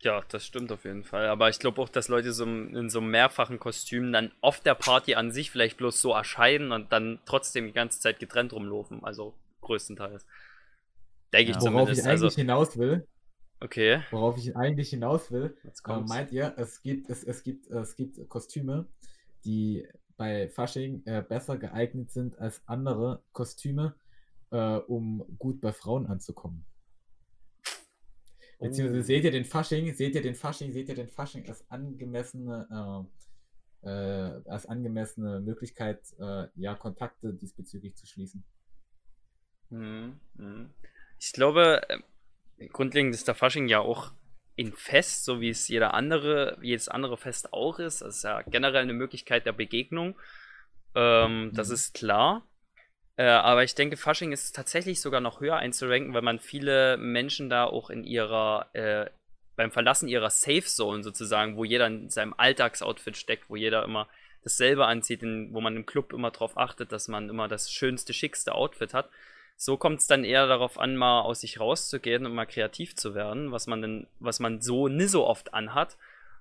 Ja, 0.03 0.23
das 0.29 0.47
stimmt 0.47 0.73
auf 0.73 0.85
jeden 0.85 1.05
Fall. 1.05 1.27
Aber 1.27 1.51
ich 1.51 1.59
glaube 1.59 1.81
auch, 1.83 1.89
dass 1.91 2.09
Leute 2.09 2.33
so 2.33 2.45
in 2.45 2.89
so 2.89 3.03
mehrfachen 3.03 3.59
Kostümen 3.59 4.13
dann 4.13 4.33
auf 4.41 4.61
der 4.61 4.75
Party 4.75 5.15
an 5.15 5.31
sich 5.31 5.51
vielleicht 5.51 5.77
bloß 5.77 6.01
so 6.01 6.13
erscheinen 6.13 6.73
und 6.73 6.91
dann 6.91 7.21
trotzdem 7.27 7.67
die 7.67 7.73
ganze 7.73 8.01
Zeit 8.01 8.19
getrennt 8.19 8.53
rumlaufen. 8.55 9.05
Also 9.05 9.35
größtenteils. 9.61 10.25
Denke 11.33 11.53
ja. 11.53 11.57
ich 11.57 11.63
zumindest. 11.63 11.75
Worauf 11.75 11.99
ich 11.99 12.05
eigentlich 12.07 12.23
also, 12.23 12.37
hinaus 12.37 12.79
will. 12.79 13.07
Okay. 13.61 14.01
Worauf 14.11 14.39
ich 14.39 14.57
eigentlich 14.57 14.89
hinaus 14.89 15.31
will, 15.31 15.55
äh, 15.87 16.01
meint 16.01 16.33
ihr, 16.33 16.55
es 16.57 16.81
gibt, 16.81 17.11
es, 17.11 17.23
es, 17.23 17.43
gibt, 17.43 17.67
es 17.67 17.95
gibt 17.95 18.27
Kostüme, 18.31 18.87
die 19.45 19.87
bei 20.17 20.49
Fasching 20.49 21.03
äh, 21.05 21.23
besser 21.23 21.59
geeignet 21.59 22.11
sind 22.11 22.39
als 22.39 22.63
andere 22.67 23.23
Kostüme, 23.33 23.95
äh, 24.51 24.77
um 24.77 25.25
gut 25.39 25.61
bei 25.61 25.73
Frauen 25.75 26.07
anzukommen. 26.07 26.65
Beziehungsweise 28.61 29.03
seht 29.03 29.25
ihr 29.25 29.31
den 29.31 29.47
Fasching, 29.47 29.93
seht 29.95 30.15
ihr 30.15 30.23
den 30.23 30.35
Fasching, 30.35 30.73
seht 30.73 30.89
ihr 30.89 30.95
den 30.95 31.09
Fasching 31.09 31.49
als 31.49 31.69
angemessene, 31.71 33.07
äh, 33.83 33.89
äh, 33.89 34.43
als 34.51 34.67
angemessene 34.67 35.41
Möglichkeit, 35.41 36.01
äh, 36.19 36.47
ja, 36.57 36.75
Kontakte 36.75 37.33
diesbezüglich 37.33 37.97
zu 37.97 38.07
schließen. 38.07 38.45
Mhm, 39.71 40.21
mhm. 40.35 40.71
Ich 41.19 41.33
glaube, 41.33 41.81
äh, 41.89 42.69
grundlegend 42.69 43.15
ist 43.15 43.29
der 43.29 43.35
Fasching 43.35 43.69
ja 43.69 43.81
auch 43.81 44.13
in 44.57 44.75
Fest, 44.75 45.25
so 45.25 45.41
wie 45.41 45.49
es 45.49 45.69
jeder 45.69 45.95
andere, 45.95 46.59
jedes 46.61 46.89
andere 46.89 47.17
Fest 47.17 47.55
auch 47.55 47.79
ist. 47.79 48.03
Das 48.03 48.17
ist 48.17 48.25
ja 48.25 48.43
generell 48.43 48.83
eine 48.83 48.93
Möglichkeit 48.93 49.47
der 49.47 49.53
Begegnung. 49.53 50.19
Ähm, 50.95 51.47
mhm. 51.47 51.55
Das 51.55 51.71
ist 51.71 51.95
klar. 51.95 52.47
Äh, 53.21 53.25
aber 53.25 53.65
ich 53.65 53.75
denke, 53.75 53.99
Fasching 53.99 54.33
ist 54.33 54.57
tatsächlich 54.57 55.03
sogar 55.03 55.21
noch 55.21 55.43
höher 55.43 55.57
einzuranken, 55.57 56.15
weil 56.15 56.23
man 56.23 56.39
viele 56.39 56.97
Menschen 56.97 57.51
da 57.51 57.65
auch 57.65 57.91
in 57.91 58.03
ihrer, 58.03 58.69
äh, 58.73 59.11
beim 59.57 59.71
Verlassen 59.71 60.09
ihrer 60.09 60.31
Safe 60.31 60.65
Zone 60.65 61.03
sozusagen, 61.03 61.55
wo 61.59 61.65
jeder 61.65 61.87
in 61.87 62.09
seinem 62.09 62.33
Alltagsoutfit 62.35 63.19
steckt, 63.19 63.51
wo 63.51 63.57
jeder 63.57 63.85
immer 63.85 64.09
dasselbe 64.43 64.87
anzieht, 64.87 65.23
in, 65.23 65.53
wo 65.53 65.61
man 65.61 65.77
im 65.77 65.85
Club 65.85 66.15
immer 66.15 66.31
darauf 66.31 66.57
achtet, 66.57 66.93
dass 66.93 67.09
man 67.09 67.29
immer 67.29 67.47
das 67.47 67.71
schönste, 67.71 68.15
schickste 68.15 68.55
Outfit 68.55 68.95
hat. 68.95 69.11
So 69.55 69.77
kommt 69.77 70.01
es 70.01 70.07
dann 70.07 70.25
eher 70.25 70.47
darauf 70.47 70.79
an, 70.79 70.97
mal 70.97 71.21
aus 71.21 71.43
sich 71.43 71.61
rauszugehen 71.61 72.25
und 72.25 72.33
mal 72.33 72.47
kreativ 72.47 72.97
zu 72.97 73.15
werden, 73.15 73.53
was 73.53 73.67
man 73.67 73.83
denn, 73.83 74.07
was 74.19 74.41
man 74.41 74.63
so 74.63 74.89
nie 74.89 75.05
so 75.05 75.27
oft 75.27 75.53
anhat. 75.53 75.99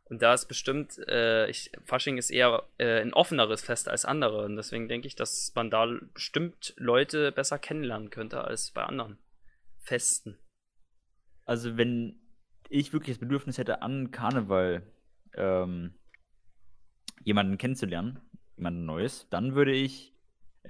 Und 0.09 0.23
da 0.23 0.33
ist 0.33 0.47
bestimmt, 0.47 0.97
äh, 1.07 1.47
ich, 1.49 1.71
Fasching 1.85 2.17
ist 2.17 2.31
eher 2.31 2.63
äh, 2.79 3.01
ein 3.01 3.13
offeneres 3.13 3.61
Fest 3.61 3.87
als 3.87 4.05
andere. 4.05 4.43
Und 4.43 4.55
deswegen 4.55 4.87
denke 4.87 5.07
ich, 5.07 5.15
dass 5.15 5.53
man 5.55 5.69
da 5.69 5.87
bestimmt 6.13 6.73
Leute 6.77 7.31
besser 7.31 7.59
kennenlernen 7.59 8.09
könnte 8.09 8.43
als 8.43 8.71
bei 8.71 8.83
anderen 8.83 9.19
Festen. 9.77 10.39
Also 11.45 11.77
wenn 11.77 12.19
ich 12.69 12.91
wirklich 12.91 13.17
das 13.17 13.19
Bedürfnis 13.19 13.59
hätte, 13.59 13.83
an 13.83 14.09
Karneval 14.09 14.83
ähm, 15.35 15.93
jemanden 17.23 17.59
kennenzulernen, 17.59 18.19
jemand 18.57 18.85
Neues, 18.85 19.27
dann 19.29 19.53
würde 19.53 19.73
ich 19.73 20.15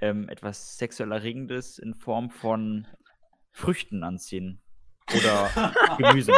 ähm, 0.00 0.28
etwas 0.28 0.76
sexuell 0.76 1.12
Erregendes 1.12 1.78
in 1.78 1.94
Form 1.94 2.30
von 2.30 2.86
Früchten 3.52 4.02
anziehen. 4.02 4.60
Oder 5.16 5.74
Gemüse. 5.98 6.32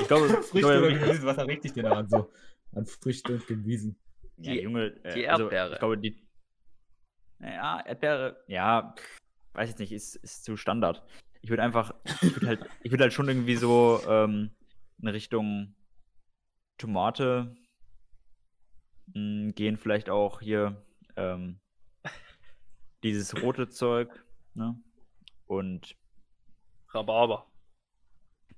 Ich 0.00 0.08
glaube, 0.08 0.28
Früchte 0.42 0.78
oder 0.78 0.92
Gemüse, 0.92 1.24
was 1.24 1.38
erregt 1.38 1.64
dich 1.64 1.72
denn 1.72 1.84
daran 1.84 2.08
so? 2.08 2.30
An 2.74 2.86
Früchten 2.86 3.34
und 3.34 3.46
Gemüsen. 3.46 3.98
Ja, 4.38 4.52
die, 4.52 4.60
Junge, 4.60 4.86
äh, 5.04 5.14
die 5.14 5.22
Erdbeere. 5.22 5.60
Also, 5.60 5.72
ich 5.74 5.78
glaube, 5.78 5.98
die. 5.98 6.26
Ja, 7.40 7.80
Erdbeere, 7.80 8.42
ja, 8.48 8.94
weiß 9.52 9.70
ich 9.70 9.78
nicht, 9.78 9.92
ist, 9.92 10.16
ist 10.16 10.44
zu 10.44 10.56
Standard. 10.56 11.02
Ich 11.42 11.50
würde 11.50 11.62
einfach, 11.62 11.94
ich 12.22 12.34
würde 12.34 12.46
halt, 12.46 12.66
ich 12.82 12.90
würde 12.90 13.04
halt 13.04 13.12
schon 13.12 13.28
irgendwie 13.28 13.56
so 13.56 14.00
ähm, 14.08 14.50
in 15.00 15.08
Richtung 15.08 15.74
Tomate 16.78 17.54
mh, 19.08 19.14
hm, 19.14 19.54
gehen, 19.54 19.76
vielleicht 19.76 20.10
auch 20.10 20.40
hier 20.40 20.82
ähm, 21.16 21.60
dieses 23.02 23.40
rote 23.42 23.68
Zeug, 23.68 24.24
ne? 24.54 24.78
Und 25.46 25.96
Rhabarber. 26.88 27.46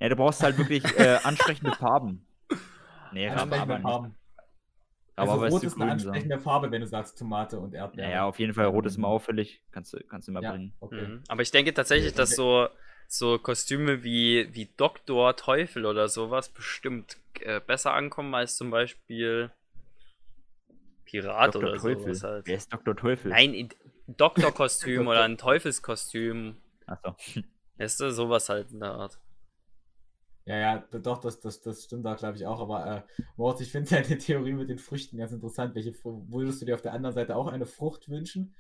Ja, 0.01 0.09
du 0.09 0.17
brauchst 0.17 0.43
halt 0.43 0.59
wirklich 0.59 0.85
äh, 0.99 1.19
ansprechende 1.25 1.73
Farben. 1.73 2.25
Nee, 3.13 3.31
nicht. 3.31 4.15
Also 5.19 5.33
Aber 5.33 5.49
rot 5.49 5.65
ist, 5.65 5.73
ist 5.73 5.81
eine 5.81 5.91
ansprechende 5.91 6.37
so. 6.37 6.43
Farbe, 6.45 6.71
wenn 6.71 6.81
du 6.81 6.87
sagst 6.87 7.19
Tomate 7.19 7.59
und 7.59 7.75
Erdbeere. 7.75 8.09
Ja, 8.09 8.25
auf 8.25 8.39
jeden 8.39 8.55
Fall. 8.55 8.67
Rot 8.67 8.87
ist 8.87 8.97
immer 8.97 9.09
auffällig. 9.09 9.61
Kannst 9.73 9.93
du, 9.93 9.99
kannst 10.05 10.29
du 10.29 10.33
immer 10.33 10.43
ja, 10.43 10.53
bringen. 10.53 10.73
Okay. 10.79 11.07
Mhm. 11.09 11.23
Aber 11.27 11.43
ich 11.43 11.51
denke 11.51 11.75
tatsächlich, 11.75 12.15
dass 12.15 12.31
so, 12.31 12.69
so 13.09 13.39
Kostüme 13.39 14.05
wie, 14.05 14.49
wie 14.55 14.69
Doktor 14.77 15.35
Teufel 15.35 15.87
oder 15.87 16.09
sowas 16.09 16.49
bestimmt 16.51 17.17
äh, 17.41 17.61
besser 17.61 17.95
ankommen 17.95 18.33
als 18.35 18.57
zum 18.57 18.71
Beispiel 18.71 19.51
Pirat 21.05 21.57
Dr. 21.57 21.71
oder 21.71 21.79
Teufel. 21.79 22.15
sowas 22.15 22.23
halt. 22.23 22.47
Wer 22.47 22.57
ist 22.57 22.73
Doktor 22.73 22.97
Teufel? 22.97 23.31
Nein, 23.31 23.71
Doktorkostüm 24.07 25.07
oder 25.09 25.25
ein 25.25 25.37
Teufelskostüm. 25.37 26.59
Achso. 26.87 27.17
Weißt 27.77 28.01
du, 28.01 28.13
sowas 28.13 28.49
halt 28.49 28.71
in 28.71 28.81
der 28.81 28.93
Art. 28.93 29.19
Ja, 30.49 30.57
ja, 30.57 30.79
doch, 30.79 31.19
das, 31.19 31.41
das, 31.41 31.61
das 31.61 31.85
stimmt 31.85 32.07
da, 32.07 32.15
glaube 32.15 32.39
ich, 32.39 32.47
auch. 32.47 32.59
Aber 32.61 32.87
äh, 32.87 33.03
Moritz, 33.37 33.61
ich 33.61 33.71
finde 33.71 33.91
deine 34.03 34.17
Theorie 34.17 34.55
mit 34.55 34.71
den 34.71 34.79
Früchten 34.79 35.19
ganz 35.19 35.31
interessant. 35.31 35.75
Welche 35.75 35.93
würdest 36.03 36.63
du 36.63 36.65
dir 36.65 36.75
auf 36.75 36.81
der 36.81 36.95
anderen 36.95 37.15
Seite 37.15 37.37
auch 37.37 37.49
eine 37.49 37.67
Frucht 37.67 38.09
wünschen? 38.09 38.55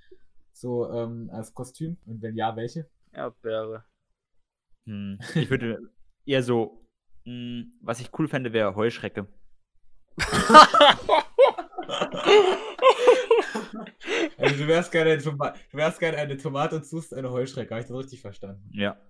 So 0.53 0.93
ähm, 0.93 1.31
als 1.33 1.55
Kostüm? 1.55 1.97
Und 2.05 2.21
wenn 2.21 2.37
ja, 2.37 2.55
welche? 2.57 2.91
Erdbeere. 3.11 3.87
Hm. 4.85 5.19
Ich 5.35 5.49
würde 5.49 5.79
eher 6.27 6.43
so, 6.43 6.85
mh, 7.25 7.33
hm, 7.33 7.73
was 7.81 8.01
ich 8.01 8.11
cool 8.19 8.29
fände, 8.29 8.53
wäre 8.53 8.77
Heuschrecke. 8.77 9.27
also 14.37 14.57
du 14.57 14.67
wärst 14.67 14.93
gerne, 14.93 15.17
du 15.17 15.39
wärst 15.73 16.01
gerne 16.01 16.19
eine 16.19 16.37
Tomate 16.37 16.77
und 16.77 16.85
suchst 16.85 17.15
eine 17.15 17.31
Heuschrecke. 17.31 17.71
Habe 17.71 17.81
ich 17.81 17.89
das 17.89 17.97
richtig 17.97 18.21
verstanden? 18.21 18.69
Ja. 18.75 19.01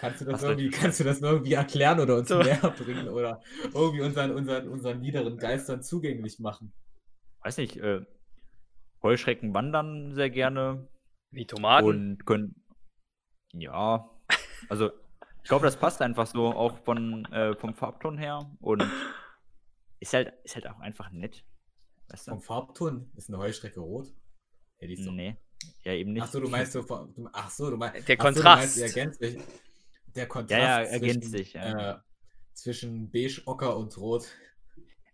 Kannst 0.00 0.22
du 0.22 0.24
das, 0.24 0.42
irgendwie, 0.42 0.70
kannst 0.70 0.98
du 0.98 1.04
das 1.04 1.20
irgendwie 1.20 1.52
erklären 1.52 2.00
oder 2.00 2.16
uns 2.16 2.28
so. 2.28 2.38
näher 2.38 2.74
bringen 2.78 3.06
oder 3.10 3.42
irgendwie 3.74 4.00
unseren, 4.00 4.30
unseren, 4.30 4.66
unseren 4.68 4.98
niederen 5.00 5.36
Geistern 5.36 5.82
zugänglich 5.82 6.38
machen? 6.38 6.72
Weiß 7.42 7.58
nicht, 7.58 7.76
äh, 7.76 8.00
Heuschrecken 9.02 9.52
wandern 9.52 10.14
sehr 10.14 10.30
gerne. 10.30 10.88
Wie 11.30 11.46
Tomaten. 11.46 11.86
Und 11.86 12.24
können. 12.24 12.64
Ja. 13.52 14.08
Also, 14.70 14.90
ich 15.42 15.48
glaube, 15.48 15.66
das 15.66 15.76
passt 15.76 16.00
einfach 16.00 16.26
so, 16.26 16.46
auch 16.46 16.78
von, 16.78 17.26
äh, 17.26 17.54
vom 17.56 17.74
Farbton 17.74 18.16
her. 18.16 18.50
Und 18.60 18.82
ist 20.00 20.14
halt, 20.14 20.32
ist 20.44 20.54
halt 20.54 20.66
auch 20.66 20.80
einfach 20.80 21.10
nett. 21.10 21.44
Weißt 22.08 22.26
du? 22.26 22.30
Vom 22.30 22.40
Farbton? 22.40 23.12
Ist 23.16 23.28
eine 23.28 23.36
Heuschrecke 23.36 23.80
rot? 23.80 24.06
Ja, 24.80 24.86
die 24.86 24.94
ist 24.94 25.06
doch... 25.06 25.12
Nee. 25.12 25.36
Ja, 25.84 25.92
eben 25.92 26.14
nicht. 26.14 26.22
Achso, 26.22 26.40
du 26.40 26.48
meinst 26.48 26.72
so, 26.72 26.86
ach 27.34 27.50
so, 27.50 27.68
du 27.68 27.76
meinst. 27.76 28.08
Der 28.08 28.16
Kontrast. 28.16 28.76
So, 28.76 28.98
meinst, 28.98 29.38
der 30.14 30.26
Kontrast. 30.26 30.60
Ja, 30.60 30.82
ja, 30.82 30.88
ergänzt 30.88 31.30
zwischen, 31.30 31.30
sich. 31.30 31.52
Ja. 31.54 31.92
Äh, 31.92 31.98
zwischen 32.54 33.10
beige, 33.10 33.42
ocker 33.46 33.76
und 33.76 33.96
rot. 33.98 34.28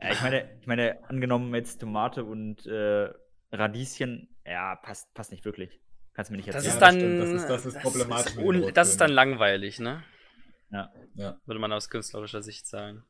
Ja, 0.00 0.12
ich 0.12 0.22
meine, 0.22 0.58
ich 0.60 0.66
meine, 0.66 1.08
angenommen 1.08 1.54
jetzt 1.54 1.80
Tomate 1.80 2.24
und 2.24 2.66
äh, 2.66 3.10
Radieschen, 3.52 4.28
ja, 4.44 4.76
passt, 4.76 5.12
passt 5.14 5.30
nicht 5.30 5.44
wirklich. 5.44 5.80
Kannst 6.14 6.30
du 6.30 6.32
mir 6.32 6.38
nicht 6.38 6.48
erzählen. 6.48 6.64
Das 6.64 6.74
ist 6.74 6.80
dann, 6.80 7.18
das, 7.18 7.30
ist, 7.30 7.46
das 7.48 7.66
ist 7.66 7.80
problematisch. 7.80 8.34
Das 8.34 8.66
ist, 8.66 8.76
das 8.76 8.88
ist 8.88 9.00
dann 9.00 9.10
langweilig, 9.10 9.80
ne? 9.80 10.02
Ja. 10.70 10.92
ja. 11.14 11.40
Würde 11.46 11.60
man 11.60 11.72
aus 11.72 11.88
künstlerischer 11.90 12.42
Sicht 12.42 12.66
sagen. 12.66 13.04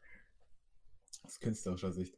Aus 1.23 1.41
künstlerischer 1.41 1.93
Sicht. 1.93 2.15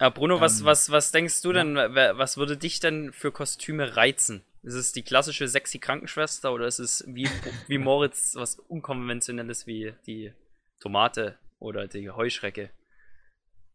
Ja, 0.00 0.10
Bruno, 0.10 0.36
ähm, 0.36 0.40
was, 0.40 0.64
was, 0.64 0.90
was 0.90 1.12
denkst 1.12 1.42
du 1.42 1.52
denn, 1.52 1.76
was 1.76 2.36
würde 2.36 2.56
dich 2.56 2.80
denn 2.80 3.12
für 3.12 3.32
Kostüme 3.32 3.96
reizen? 3.96 4.44
Ist 4.62 4.74
es 4.74 4.92
die 4.92 5.02
klassische 5.02 5.48
sexy 5.48 5.78
Krankenschwester 5.78 6.52
oder 6.52 6.66
ist 6.66 6.78
es 6.78 7.04
wie, 7.06 7.28
wie 7.68 7.78
Moritz 7.78 8.34
was 8.34 8.58
unkonventionelles 8.58 9.66
wie 9.66 9.94
die 10.06 10.32
Tomate 10.80 11.38
oder 11.58 11.86
die 11.86 12.10
Heuschrecke? 12.10 12.70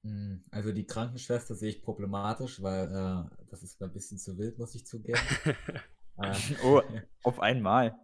Hm, 0.04 0.44
also 0.52 0.72
die 0.74 0.86
Krankenschwester 0.86 1.56
sehe 1.56 1.70
ich 1.70 1.82
problematisch, 1.82 2.62
weil 2.62 2.88
äh, 2.88 3.46
das 3.50 3.64
ist 3.64 3.82
ein 3.82 3.94
bisschen 3.94 4.18
zu 4.18 4.38
wild, 4.38 4.58
muss 4.60 4.76
ich 4.76 4.86
zugeben. 4.86 5.20
äh, 6.18 6.36
oh, 6.64 6.82
auf 7.24 7.40
einmal. 7.40 7.96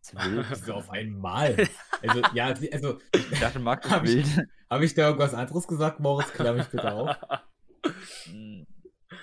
Zu 0.00 0.16
wild? 0.16 0.70
Auf 0.70 0.90
einmal. 0.90 1.56
Also, 2.02 2.22
ja, 2.34 2.46
also. 2.72 2.98
Ich 3.12 3.40
dachte, 3.40 3.60
Marc 3.60 3.84
ist 3.84 3.92
wild. 4.02 4.48
Habe 4.68 4.84
ich 4.84 4.94
da 4.94 5.06
irgendwas 5.06 5.34
anderes 5.34 5.68
gesagt, 5.68 6.00
Moritz? 6.00 6.32
Klär 6.32 6.54
mich 6.54 6.66
bitte 6.66 6.92
auf. 6.92 7.16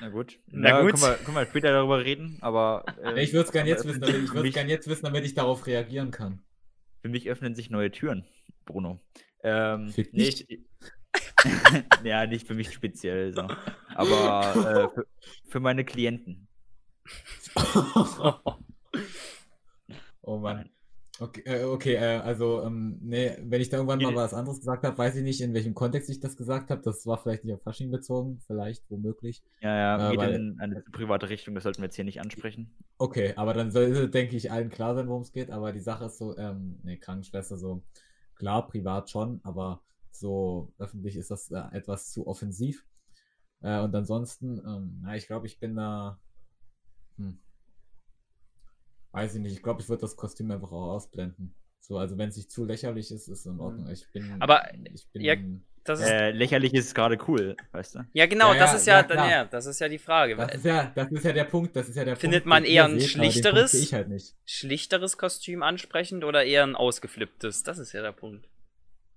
Na 0.02 0.10
gut. 0.10 0.40
Na 0.48 0.70
ja, 0.70 0.82
gut. 0.82 0.94
Können 0.94 1.04
wir, 1.04 1.16
können 1.18 1.38
wir 1.38 1.46
später 1.46 1.72
darüber 1.72 2.04
reden, 2.04 2.38
aber. 2.42 2.86
Äh, 3.04 3.24
ich 3.24 3.34
würde 3.34 3.46
es 3.46 3.52
gerne 3.52 3.70
jetzt 3.70 3.86
wissen, 3.86 4.02
damit 4.02 4.46
ich 4.46 4.54
gern 4.54 4.70
jetzt 4.70 4.88
wissen, 4.88 5.06
damit 5.06 5.26
ich 5.26 5.34
darauf 5.34 5.66
reagieren 5.66 6.12
kann. 6.12 6.44
Für 7.02 7.10
mich 7.10 7.30
öffnen 7.30 7.56
sich 7.56 7.70
neue 7.70 7.92
Türen, 7.92 8.26
Bruno. 8.66 9.02
Ähm, 9.44 9.90
für 9.90 10.04
dich? 10.04 10.48
Nicht, 10.48 10.60
ja, 12.04 12.26
nicht 12.26 12.48
für 12.48 12.54
mich 12.54 12.72
speziell 12.72 13.34
so. 13.34 13.48
Aber 13.94 14.54
äh, 14.56 14.96
für, 14.96 15.08
für 15.50 15.60
meine 15.60 15.84
Klienten. 15.84 16.48
Okay, 21.24 21.42
äh, 21.46 21.64
okay 21.64 21.96
äh, 21.96 22.20
also, 22.20 22.64
ähm, 22.64 23.00
nee, 23.02 23.38
wenn 23.44 23.62
ich 23.62 23.70
da 23.70 23.78
irgendwann 23.78 24.02
mal 24.02 24.14
was 24.14 24.34
anderes 24.34 24.60
gesagt 24.60 24.84
habe, 24.84 24.98
weiß 24.98 25.16
ich 25.16 25.24
nicht, 25.24 25.40
in 25.40 25.54
welchem 25.54 25.74
Kontext 25.74 26.10
ich 26.10 26.20
das 26.20 26.36
gesagt 26.36 26.70
habe. 26.70 26.82
Das 26.82 27.08
war 27.08 27.18
vielleicht 27.18 27.46
nicht 27.46 27.54
auf 27.54 27.64
Fasching 27.64 27.92
bezogen, 27.92 28.42
vielleicht, 28.46 28.84
womöglich. 28.90 29.42
Ja, 29.62 29.74
ja, 29.74 30.08
äh, 30.08 30.12
geht 30.12 30.20
weil, 30.20 30.34
in 30.34 30.60
eine 30.60 30.82
private 30.92 31.30
Richtung, 31.30 31.56
das 31.56 31.64
sollten 31.64 31.82
wir 31.82 31.86
jetzt 31.86 31.96
hier 31.96 32.04
nicht 32.04 32.20
ansprechen. 32.20 32.76
Okay, 32.98 33.32
aber 33.38 33.54
dann 33.54 33.72
soll, 33.72 34.10
denke 34.10 34.36
ich, 34.36 34.52
allen 34.52 34.70
klar 34.70 34.96
sein, 34.96 35.08
worum 35.08 35.22
es 35.22 35.32
geht. 35.32 35.50
Aber 35.50 35.72
die 35.72 35.80
Sache 35.80 36.06
ist 36.06 36.18
so, 36.18 36.38
ähm, 36.38 36.82
nee, 36.84 36.98
Krankenschwester 36.98 37.56
so, 37.56 37.84
klar, 38.36 38.68
privat 38.68 39.10
schon, 39.10 39.40
aber 39.44 39.82
so 40.12 40.74
öffentlich 40.78 41.16
ist 41.16 41.32
das 41.32 41.52
äh, 41.52 41.64
etwas 41.72 42.12
zu 42.12 42.28
offensiv. 42.28 42.86
Äh, 43.62 43.80
und 43.80 43.96
ansonsten, 43.96 44.58
ähm, 44.58 45.00
na, 45.02 45.16
ich 45.16 45.28
glaube, 45.28 45.48
ich 45.48 45.58
bin 45.58 45.78
da, 45.78 46.20
hm, 47.16 47.40
Weiß 49.14 49.36
ich 49.36 49.42
nicht. 49.42 49.54
Ich 49.54 49.64
glaube, 49.64 49.82
ich 49.82 49.88
würde 49.88 50.02
das 50.02 50.16
Kostüm 50.16 50.52
einfach 50.52 50.72
auch 50.72 50.94
ausblenden. 50.94 51.56
So, 51.80 51.98
also 51.98 52.18
wenn 52.18 52.30
es 52.30 52.38
nicht 52.38 52.52
zu 52.52 52.66
lächerlich 52.66 53.12
ist, 53.12 53.28
ist 53.28 53.40
es 53.40 53.46
in 53.46 53.60
Ordnung. 53.60 53.90
Ich 53.90 54.12
bin. 54.12 54.42
Aber 54.42 54.64
ich 54.92 55.08
bin. 55.12 55.22
Ja, 55.22 55.36
das 55.84 56.00
ist, 56.00 56.08
äh, 56.08 56.32
lächerlich 56.32 56.74
ist 56.74 56.96
gerade 56.96 57.18
cool, 57.28 57.58
weißt 57.74 57.96
du? 57.96 58.00
Ja, 58.14 58.26
genau, 58.26 58.54
ja, 58.54 58.60
das 58.60 58.74
ist 58.74 58.88
ja, 58.88 59.02
ja, 59.02 59.04
dann, 59.04 59.30
ja, 59.30 59.46
das 59.46 59.66
ist 59.66 59.80
ja 59.80 59.90
die 59.90 60.00
Frage. 60.00 60.38
Das 60.38 60.56
ist 60.56 60.66
ja, 60.66 60.92
das 60.96 61.12
ist 61.12 61.26
ja 61.26 61.34
der 61.34 61.44
Punkt. 61.44 61.76
Das 61.76 61.90
ist 61.90 61.96
ja 61.96 62.06
der 62.06 62.16
Findet 62.16 62.44
Punkt, 62.44 62.50
man 62.50 62.64
eher 62.64 62.86
ein 62.86 63.00
seht, 63.00 63.10
schlichteres, 63.10 63.92
halt 63.92 64.36
schlichteres 64.46 65.18
Kostüm 65.18 65.62
ansprechend 65.62 66.24
oder 66.24 66.44
eher 66.46 66.64
ein 66.64 66.76
ausgeflipptes? 66.76 67.64
Das 67.64 67.78
ist 67.78 67.92
ja 67.92 68.02
der 68.02 68.14
Punkt. 68.14 68.48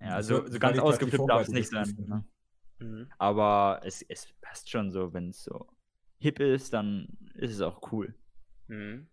Ja, 0.01 0.17
also 0.17 0.43
so, 0.43 0.51
so 0.51 0.59
ganz 0.59 0.79
ausgeflippt 0.79 1.29
darf 1.29 1.43
es 1.43 1.49
nicht 1.49 1.71
sein. 1.71 1.97
Ne? 2.07 2.25
Mhm. 2.81 3.11
Aber 3.17 3.81
es, 3.85 4.03
es 4.03 4.29
passt 4.43 4.69
schon 4.69 4.91
so, 4.91 5.15
wenn 5.15 5.31
es 5.31 5.45
so 5.45 5.69
hip 6.19 6.41
ist, 6.41 6.73
dann 6.73 7.09
ist 7.35 7.53
es 7.53 7.61
auch 7.61 7.93
cool. 7.93 8.15
Mhm. 8.67 9.07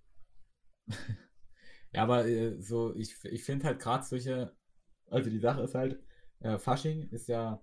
Ja, 1.94 2.04
aber 2.04 2.28
äh, 2.28 2.62
so, 2.62 2.96
ich, 2.96 3.16
ich 3.26 3.44
finde 3.44 3.66
halt 3.66 3.80
gerade 3.80 4.04
solche, 4.04 4.56
also 5.10 5.30
die 5.30 5.40
Sache 5.40 5.62
ist 5.62 5.76
halt, 5.76 6.02
äh, 6.40 6.58
Fasching 6.58 7.10
ist 7.10 7.28
ja 7.28 7.62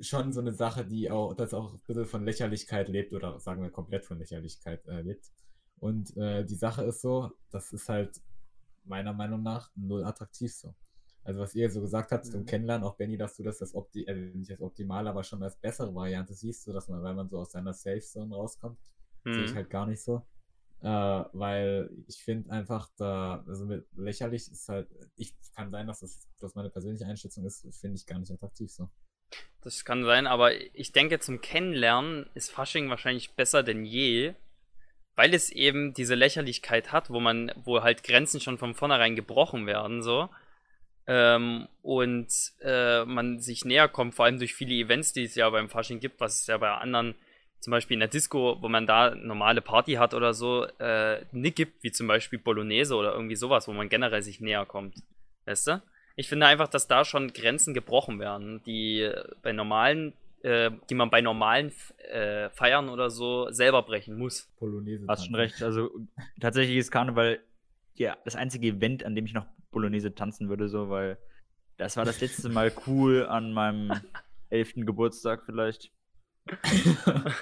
schon 0.00 0.32
so 0.32 0.40
eine 0.40 0.52
Sache, 0.52 0.84
die 0.84 1.10
auch, 1.10 1.34
das 1.34 1.54
auch 1.54 1.74
ein 1.74 1.80
bisschen 1.86 2.06
von 2.06 2.24
Lächerlichkeit 2.24 2.88
lebt 2.88 3.12
oder 3.12 3.38
sagen 3.40 3.62
wir 3.62 3.70
komplett 3.70 4.04
von 4.04 4.18
Lächerlichkeit 4.18 4.86
äh, 4.86 5.02
lebt. 5.02 5.30
Und 5.78 6.16
äh, 6.16 6.44
die 6.44 6.54
Sache 6.54 6.84
ist 6.84 7.00
so, 7.00 7.32
das 7.50 7.72
ist 7.72 7.88
halt 7.88 8.20
meiner 8.84 9.12
Meinung 9.12 9.42
nach 9.42 9.70
null 9.74 10.04
attraktiv 10.04 10.52
so. 10.52 10.74
Also 11.24 11.40
was 11.40 11.54
ihr 11.54 11.70
so 11.70 11.80
gesagt 11.80 12.10
habt 12.10 12.24
zum 12.24 12.40
mhm. 12.40 12.46
Kennenlernen, 12.46 12.86
auch 12.86 12.96
Benny, 12.96 13.18
dass 13.18 13.36
du 13.36 13.42
das 13.42 13.60
als 13.60 13.74
Opti 13.74 14.04
äh, 14.04 14.34
nicht 14.34 14.50
als 14.50 14.60
optimale, 14.60 15.10
aber 15.10 15.22
schon 15.22 15.42
als 15.42 15.56
bessere 15.56 15.94
Variante 15.94 16.32
siehst, 16.32 16.64
so 16.64 16.72
dass 16.72 16.88
man, 16.88 17.02
weil 17.02 17.14
man 17.14 17.28
so 17.28 17.38
aus 17.38 17.52
seiner 17.52 17.74
Safe 17.74 18.00
Zone 18.00 18.34
rauskommt, 18.34 18.78
mhm. 19.24 19.34
sehe 19.34 19.44
ich 19.44 19.50
mhm. 19.50 19.56
halt 19.56 19.70
gar 19.70 19.86
nicht 19.86 20.02
so. 20.02 20.22
Äh, 20.80 20.88
weil 20.88 21.90
ich 22.06 22.22
finde 22.22 22.50
einfach, 22.50 22.88
da, 22.96 23.44
also 23.46 23.68
lächerlich 23.96 24.48
ist 24.50 24.68
halt, 24.68 24.88
ich 25.16 25.34
kann 25.56 25.70
sein, 25.72 25.88
dass 25.88 26.00
das, 26.00 26.28
dass 26.40 26.54
meine 26.54 26.70
persönliche 26.70 27.04
Einschätzung 27.06 27.44
ist, 27.44 27.66
finde 27.80 27.96
ich 27.96 28.06
gar 28.06 28.18
nicht 28.18 28.30
attraktiv 28.30 28.70
so. 28.70 28.88
Das 29.62 29.84
kann 29.84 30.04
sein, 30.04 30.26
aber 30.28 30.54
ich 30.74 30.92
denke, 30.92 31.18
zum 31.18 31.40
Kennenlernen 31.40 32.30
ist 32.34 32.50
Fasching 32.50 32.90
wahrscheinlich 32.90 33.32
besser 33.32 33.64
denn 33.64 33.84
je, 33.84 34.34
weil 35.16 35.34
es 35.34 35.50
eben 35.50 35.94
diese 35.94 36.14
Lächerlichkeit 36.14 36.92
hat, 36.92 37.10
wo 37.10 37.18
man, 37.18 37.52
wo 37.56 37.82
halt 37.82 38.04
Grenzen 38.04 38.40
schon 38.40 38.56
von 38.56 38.74
vornherein 38.74 39.16
gebrochen 39.16 39.66
werden, 39.66 40.00
so. 40.00 40.28
Ähm, 41.08 41.66
und 41.82 42.28
äh, 42.60 43.04
man 43.04 43.40
sich 43.40 43.64
näher 43.64 43.88
kommt, 43.88 44.14
vor 44.14 44.26
allem 44.26 44.38
durch 44.38 44.54
viele 44.54 44.74
Events, 44.74 45.12
die 45.12 45.24
es 45.24 45.34
ja 45.34 45.50
beim 45.50 45.68
Fasching 45.68 45.98
gibt, 45.98 46.20
was 46.20 46.42
es 46.42 46.46
ja 46.46 46.56
bei 46.58 46.70
anderen, 46.70 47.16
zum 47.60 47.70
Beispiel 47.72 47.94
in 47.94 48.00
der 48.00 48.08
Disco, 48.08 48.56
wo 48.60 48.68
man 48.68 48.86
da 48.86 49.14
normale 49.14 49.60
Party 49.60 49.94
hat 49.94 50.14
oder 50.14 50.34
so, 50.34 50.64
äh, 50.78 51.24
nicht 51.32 51.56
gibt, 51.56 51.82
wie 51.82 51.92
zum 51.92 52.06
Beispiel 52.06 52.38
Bolognese 52.38 52.94
oder 52.94 53.12
irgendwie 53.12 53.36
sowas, 53.36 53.68
wo 53.68 53.72
man 53.72 53.88
generell 53.88 54.22
sich 54.22 54.40
näher 54.40 54.64
kommt. 54.66 55.02
Weißt 55.46 55.66
du? 55.66 55.82
Ich 56.16 56.28
finde 56.28 56.46
einfach, 56.46 56.68
dass 56.68 56.88
da 56.88 57.04
schon 57.04 57.32
Grenzen 57.32 57.74
gebrochen 57.74 58.18
werden, 58.18 58.62
die 58.64 59.10
bei 59.42 59.52
normalen, 59.52 60.14
äh, 60.42 60.70
die 60.90 60.94
man 60.94 61.10
bei 61.10 61.20
normalen 61.20 61.72
äh, 62.10 62.50
Feiern 62.50 62.88
oder 62.88 63.10
so 63.10 63.50
selber 63.50 63.82
brechen 63.82 64.18
muss. 64.18 64.48
Polonaise. 64.58 65.04
Hast 65.08 65.26
schon 65.26 65.34
recht. 65.34 65.62
Also 65.62 65.90
tatsächlich 66.40 66.76
ist 66.76 66.90
Karneval 66.90 67.40
ja 67.94 68.16
das 68.24 68.36
einzige 68.36 68.68
Event, 68.68 69.04
an 69.04 69.14
dem 69.14 69.26
ich 69.26 69.32
noch 69.32 69.46
Bolognese 69.70 70.14
tanzen 70.14 70.48
würde, 70.48 70.68
so, 70.68 70.90
weil 70.90 71.18
das 71.76 71.96
war 71.96 72.04
das 72.04 72.20
letzte 72.20 72.48
Mal 72.48 72.72
cool 72.86 73.26
an 73.26 73.52
meinem 73.52 73.92
elften 74.50 74.86
Geburtstag 74.86 75.44
vielleicht. 75.46 75.92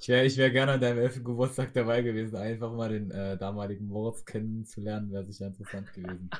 ich 0.00 0.08
wäre 0.08 0.36
wär 0.36 0.50
gerne 0.50 0.72
an 0.72 0.80
deinem 0.80 0.98
elften 0.98 1.24
Geburtstag 1.24 1.72
dabei 1.72 2.02
gewesen, 2.02 2.36
einfach 2.36 2.72
mal 2.72 2.90
den 2.90 3.10
äh, 3.10 3.36
damaligen 3.36 3.88
Moritz 3.88 4.24
kennenzulernen, 4.24 5.12
wäre 5.12 5.24
sicher 5.24 5.46
interessant 5.46 5.92
gewesen. 5.92 6.30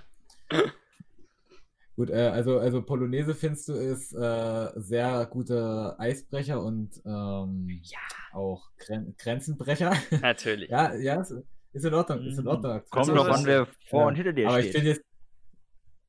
Gut, 1.96 2.10
äh, 2.10 2.28
also, 2.28 2.58
also 2.58 2.82
Polonaise 2.82 3.34
findest 3.34 3.68
du 3.68 3.74
ist 3.74 4.12
äh, 4.14 4.70
sehr 4.74 5.26
guter 5.26 5.94
Eisbrecher 6.00 6.60
und 6.60 7.00
ähm, 7.06 7.68
ja. 7.82 7.98
auch 8.32 8.68
Gren 8.78 9.14
Grenzenbrecher. 9.16 9.92
Natürlich. 10.20 10.70
ja, 10.70 10.92
ja, 10.94 11.20
ist, 11.20 11.34
ist 11.72 11.84
in 11.84 11.94
Ordnung, 11.94 12.26
ist 12.26 12.38
in 12.38 12.48
Ordnung. 12.48 12.82
Kommt 12.90 13.14
noch 13.14 13.28
an, 13.28 13.46
wer 13.46 13.66
vor 13.88 14.00
ja. 14.00 14.06
und 14.08 14.14
hinter 14.16 14.32
dir 14.32 14.48
Aber 14.48 14.60
steht. 14.60 14.74
ich 14.74 14.76
finde 14.76 14.90
jetzt, 14.90 15.04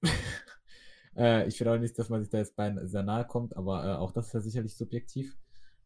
äh, 1.18 1.48
ich 1.48 1.58
finde 1.58 1.74
auch 1.74 1.80
nicht, 1.80 1.98
dass 2.00 2.10
man 2.10 2.22
sich 2.22 2.32
da 2.32 2.40
jetzt 2.40 2.56
bei 2.56 2.74
sehr 2.88 3.04
nahe 3.04 3.26
kommt, 3.26 3.56
aber 3.56 3.86
äh, 3.86 3.96
auch 3.96 4.12
das 4.12 4.28
ist 4.28 4.34
ja 4.34 4.40
sicherlich 4.42 4.76
subjektiv. 4.76 5.38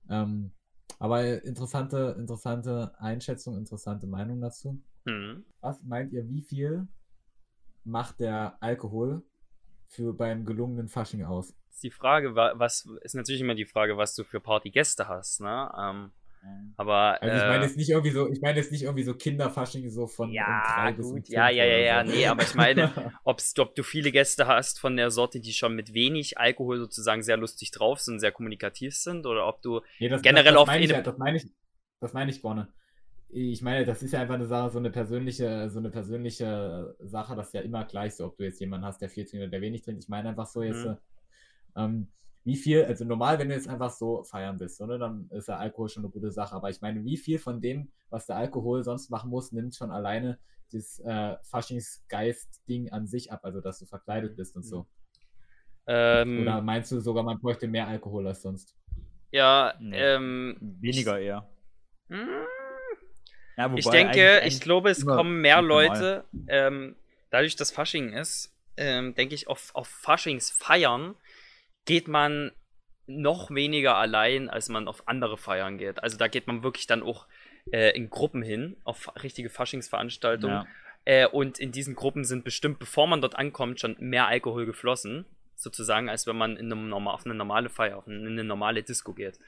Ähm, 0.09 0.51
aber 0.97 1.43
interessante, 1.43 2.15
interessante 2.17 2.93
Einschätzung, 2.99 3.57
interessante 3.57 4.07
Meinung 4.07 4.41
dazu. 4.41 4.81
Mhm. 5.05 5.45
Was 5.61 5.81
meint 5.83 6.11
ihr, 6.11 6.27
wie 6.27 6.41
viel 6.41 6.87
macht 7.83 8.19
der 8.19 8.61
Alkohol 8.61 9.23
für 9.87 10.13
beim 10.13 10.45
gelungenen 10.45 10.89
Fasching 10.89 11.23
aus? 11.23 11.55
Die 11.81 11.91
Frage, 11.91 12.35
was 12.35 12.85
ist 13.01 13.15
natürlich 13.15 13.41
immer 13.41 13.55
die 13.55 13.65
Frage, 13.65 13.97
was 13.97 14.13
du 14.13 14.23
für 14.25 14.41
Partygäste 14.41 15.07
hast, 15.07 15.39
ne? 15.39 15.71
Ähm, 15.79 16.11
aber 16.77 17.21
also 17.21 17.35
ich 17.35 17.45
meine 17.45 17.63
äh, 17.63 17.67
jetzt 17.67 17.75
nicht 17.77 17.89
irgendwie 17.89 18.11
so, 18.11 18.29
ich 18.31 18.41
meine 18.41 18.57
jetzt 18.57 18.71
nicht 18.71 18.83
irgendwie 18.83 19.03
so 19.03 19.13
Kinderfasching 19.13 19.89
so 19.89 20.07
von 20.07 20.31
ja, 20.31 20.87
um 20.87 20.87
um 20.87 20.95
gut, 20.95 21.05
fünf 21.13 21.29
ja, 21.29 21.49
ja, 21.49 21.65
ja, 21.65 21.77
ja, 21.77 22.05
so. 22.05 22.11
nee, 22.11 22.25
aber 22.25 22.43
ich 22.43 22.55
meine, 22.55 22.91
ob's, 23.25 23.57
ob 23.59 23.75
du 23.75 23.83
viele 23.83 24.11
Gäste 24.11 24.47
hast 24.47 24.79
von 24.79 24.95
der 24.95 25.11
Sorte, 25.11 25.41
die 25.41 25.51
schon 25.53 25.75
mit 25.75 25.93
wenig 25.93 26.37
Alkohol 26.37 26.77
sozusagen 26.79 27.21
sehr 27.21 27.37
lustig 27.37 27.71
drauf 27.71 27.99
sind, 27.99 28.19
sehr 28.19 28.31
kommunikativ 28.31 28.95
sind, 28.95 29.25
oder 29.25 29.47
ob 29.47 29.61
du 29.61 29.81
Nee, 29.99 30.07
das, 30.07 30.21
generell 30.21 30.53
das, 30.53 30.61
auf 30.61 30.67
das 30.67 30.75
meine 30.75 30.85
ich, 30.85 31.03
das 31.03 31.17
meine 31.17 31.37
ich, 31.37 31.47
das 31.99 32.13
meine 32.13 32.31
ich, 32.31 32.41
Borne. 32.41 32.67
Ich 33.31 33.61
meine, 33.61 33.85
das 33.85 34.01
ist 34.01 34.13
ja 34.13 34.21
einfach 34.21 34.35
eine 34.35 34.47
Sache, 34.47 34.71
so 34.71 34.79
eine 34.79 34.89
persönliche, 34.89 35.69
so 35.69 35.79
eine 35.79 35.91
persönliche 35.91 36.95
Sache, 36.99 37.35
das 37.35 37.47
ist 37.47 37.53
ja 37.53 37.61
immer 37.61 37.83
gleich 37.85 38.15
so, 38.15 38.25
ob 38.25 38.37
du 38.37 38.43
jetzt 38.43 38.59
jemanden 38.59 38.85
hast, 38.87 39.01
der 39.01 39.09
viel 39.09 39.25
trinkt 39.25 39.43
oder 39.43 39.51
der 39.51 39.61
wenig 39.61 39.83
trinkt. 39.83 40.01
Ich 40.01 40.09
meine 40.09 40.29
einfach 40.29 40.47
so 40.47 40.63
jetzt, 40.63 40.85
Mhm. 40.85 40.91
äh, 41.75 41.83
ähm, 41.83 42.07
wie 42.49 42.55
viel, 42.57 42.83
also 42.83 43.05
normal, 43.05 43.37
wenn 43.37 43.49
du 43.49 43.53
jetzt 43.53 43.67
einfach 43.69 43.91
so 43.91 44.23
feiern 44.23 44.57
bist, 44.57 44.81
oder, 44.81 44.97
dann 44.97 45.29
ist 45.29 45.47
der 45.49 45.59
Alkohol 45.59 45.87
schon 45.87 46.03
eine 46.03 46.11
gute 46.11 46.31
Sache. 46.31 46.55
Aber 46.55 46.71
ich 46.71 46.81
meine, 46.81 47.05
wie 47.05 47.15
viel 47.15 47.37
von 47.37 47.61
dem, 47.61 47.91
was 48.09 48.25
der 48.25 48.37
Alkohol 48.37 48.83
sonst 48.83 49.11
machen 49.11 49.29
muss, 49.29 49.51
nimmt 49.51 49.75
schon 49.75 49.91
alleine 49.91 50.39
das 50.71 50.99
äh, 50.99 51.35
Faschingsgeist-Ding 51.43 52.91
an 52.91 53.05
sich 53.05 53.31
ab, 53.31 53.41
also 53.43 53.61
dass 53.61 53.77
du 53.79 53.85
verkleidet 53.85 54.35
bist 54.35 54.55
und 54.55 54.63
so. 54.63 54.87
ähm, 55.85 56.41
Oder 56.41 56.61
meinst 56.61 56.91
du 56.91 56.99
sogar, 56.99 57.23
man 57.23 57.39
bräuchte 57.39 57.67
mehr 57.67 57.87
Alkohol 57.87 58.25
als 58.27 58.41
sonst? 58.41 58.75
ja, 59.31 59.75
Nee. 59.79 59.97
ähm, 59.99 60.57
Weniger 60.59 61.19
eher. 61.19 61.47
hm, 62.09 62.27
Ja, 63.57 63.73
Ich 63.75 63.87
denke, 63.89 64.09
eigentlich- 64.41 64.55
ich 64.55 64.61
glaube, 64.61 64.89
es 64.89 65.05
kommen 65.05 65.41
mehr. 65.41 65.61
Leute, 65.61 66.23
ähm, 66.47 66.95
dadurch, 67.29 67.55
dass 67.55 67.69
Fasching 67.71 68.13
ist, 68.13 68.51
ähm, 68.77 69.13
denke 69.13 69.35
ich, 69.35 69.47
auf, 69.47 69.71
auf 69.75 69.87
Faschingsfeiern 69.87 71.15
geht 71.89 72.07
man 72.07 72.51
noch 73.07 73.49
weniger 73.49 73.95
allein, 73.95 74.47
als 74.47 74.69
man 74.69 74.87
auf 74.87 75.07
andere 75.07 75.37
Feiern 75.37 75.79
geht. 75.79 76.03
Also 76.03 76.17
da 76.17 76.27
geht 76.27 76.45
man 76.45 76.61
wirklich 76.61 76.85
dann 76.85 77.01
auch 77.01 77.25
äh, 77.71 77.97
in 77.97 78.11
Gruppen 78.11 78.43
hin, 78.43 78.77
auf 78.83 79.11
richtige 79.23 79.49
Faschingsveranstaltungen. 79.49 80.55
Ja. 80.55 80.67
Äh, 81.05 81.27
und 81.27 81.57
in 81.57 81.71
diesen 81.71 81.95
Gruppen 81.95 82.25
sind 82.25 82.43
bestimmt, 82.43 82.77
bevor 82.77 83.07
man 83.07 83.21
dort 83.21 83.35
ankommt, 83.35 83.79
schon 83.79 83.95
mehr 83.97 84.27
Alkohol 84.27 84.67
geflossen, 84.67 85.25
sozusagen, 85.55 86.09
als 86.09 86.27
wenn 86.27 86.37
man 86.37 86.57
in 86.57 86.71
einem 86.71 86.89
norma 86.89 87.11
auf 87.11 87.25
eine 87.25 87.33
normale 87.33 87.69
Feier, 87.69 87.97
auf 87.97 88.07
eine, 88.07 88.17
in 88.17 88.27
eine 88.27 88.43
normale 88.43 88.83
Disco 88.83 89.15
geht. 89.15 89.39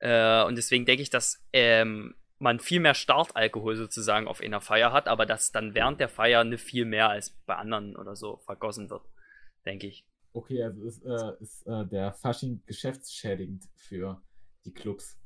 Äh, 0.00 0.42
und 0.42 0.56
deswegen 0.56 0.84
denke 0.84 1.02
ich, 1.02 1.08
dass 1.08 1.42
ähm, 1.54 2.16
man 2.38 2.60
viel 2.60 2.80
mehr 2.80 2.92
Startalkohol 2.92 3.76
sozusagen 3.76 4.28
auf 4.28 4.42
einer 4.42 4.60
Feier 4.60 4.92
hat, 4.92 5.08
aber 5.08 5.24
dass 5.24 5.52
dann 5.52 5.72
während 5.72 6.00
der 6.00 6.10
Feier 6.10 6.44
nicht 6.44 6.62
viel 6.62 6.84
mehr 6.84 7.08
als 7.08 7.30
bei 7.46 7.54
anderen 7.54 7.96
oder 7.96 8.14
so 8.14 8.36
vergossen 8.44 8.90
wird, 8.90 9.06
denke 9.64 9.86
ich. 9.86 10.04
Okay, 10.32 10.62
also 10.62 10.84
ist, 10.84 11.04
äh, 11.04 11.32
ist 11.40 11.66
äh, 11.66 11.86
der 11.86 12.12
Fasching 12.12 12.62
geschäftsschädigend 12.66 13.64
für 13.74 14.22
die 14.64 14.72
Clubs. 14.72 15.18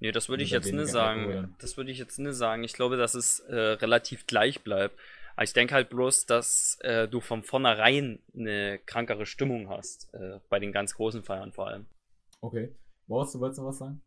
Nee, 0.00 0.12
das 0.12 0.28
würde 0.28 0.42
ich 0.42 0.50
jetzt 0.50 0.72
nicht 0.72 0.88
sagen. 0.88 1.26
Alkohol. 1.26 1.48
Das 1.58 1.76
würde 1.76 1.90
ich 1.90 1.98
jetzt 1.98 2.18
nicht 2.18 2.34
sagen. 2.34 2.64
Ich 2.64 2.72
glaube, 2.72 2.96
dass 2.96 3.14
es 3.14 3.40
äh, 3.40 3.54
relativ 3.54 4.26
gleich 4.26 4.62
bleibt. 4.62 4.98
Aber 5.36 5.44
ich 5.44 5.52
denke 5.52 5.74
halt 5.74 5.90
bloß, 5.90 6.26
dass 6.26 6.78
äh, 6.80 7.06
du 7.06 7.20
von 7.20 7.42
vornherein 7.42 8.18
eine 8.34 8.78
krankere 8.86 9.26
Stimmung 9.26 9.68
hast. 9.68 10.12
Äh, 10.14 10.40
bei 10.48 10.58
den 10.58 10.72
ganz 10.72 10.94
großen 10.94 11.22
Feiern 11.22 11.52
vor 11.52 11.68
allem. 11.68 11.86
Okay. 12.40 12.74
Boris, 13.06 13.32
du 13.32 13.40
wolltest 13.40 13.60
noch 13.60 13.66
was 13.66 13.78
sagen? 13.78 14.02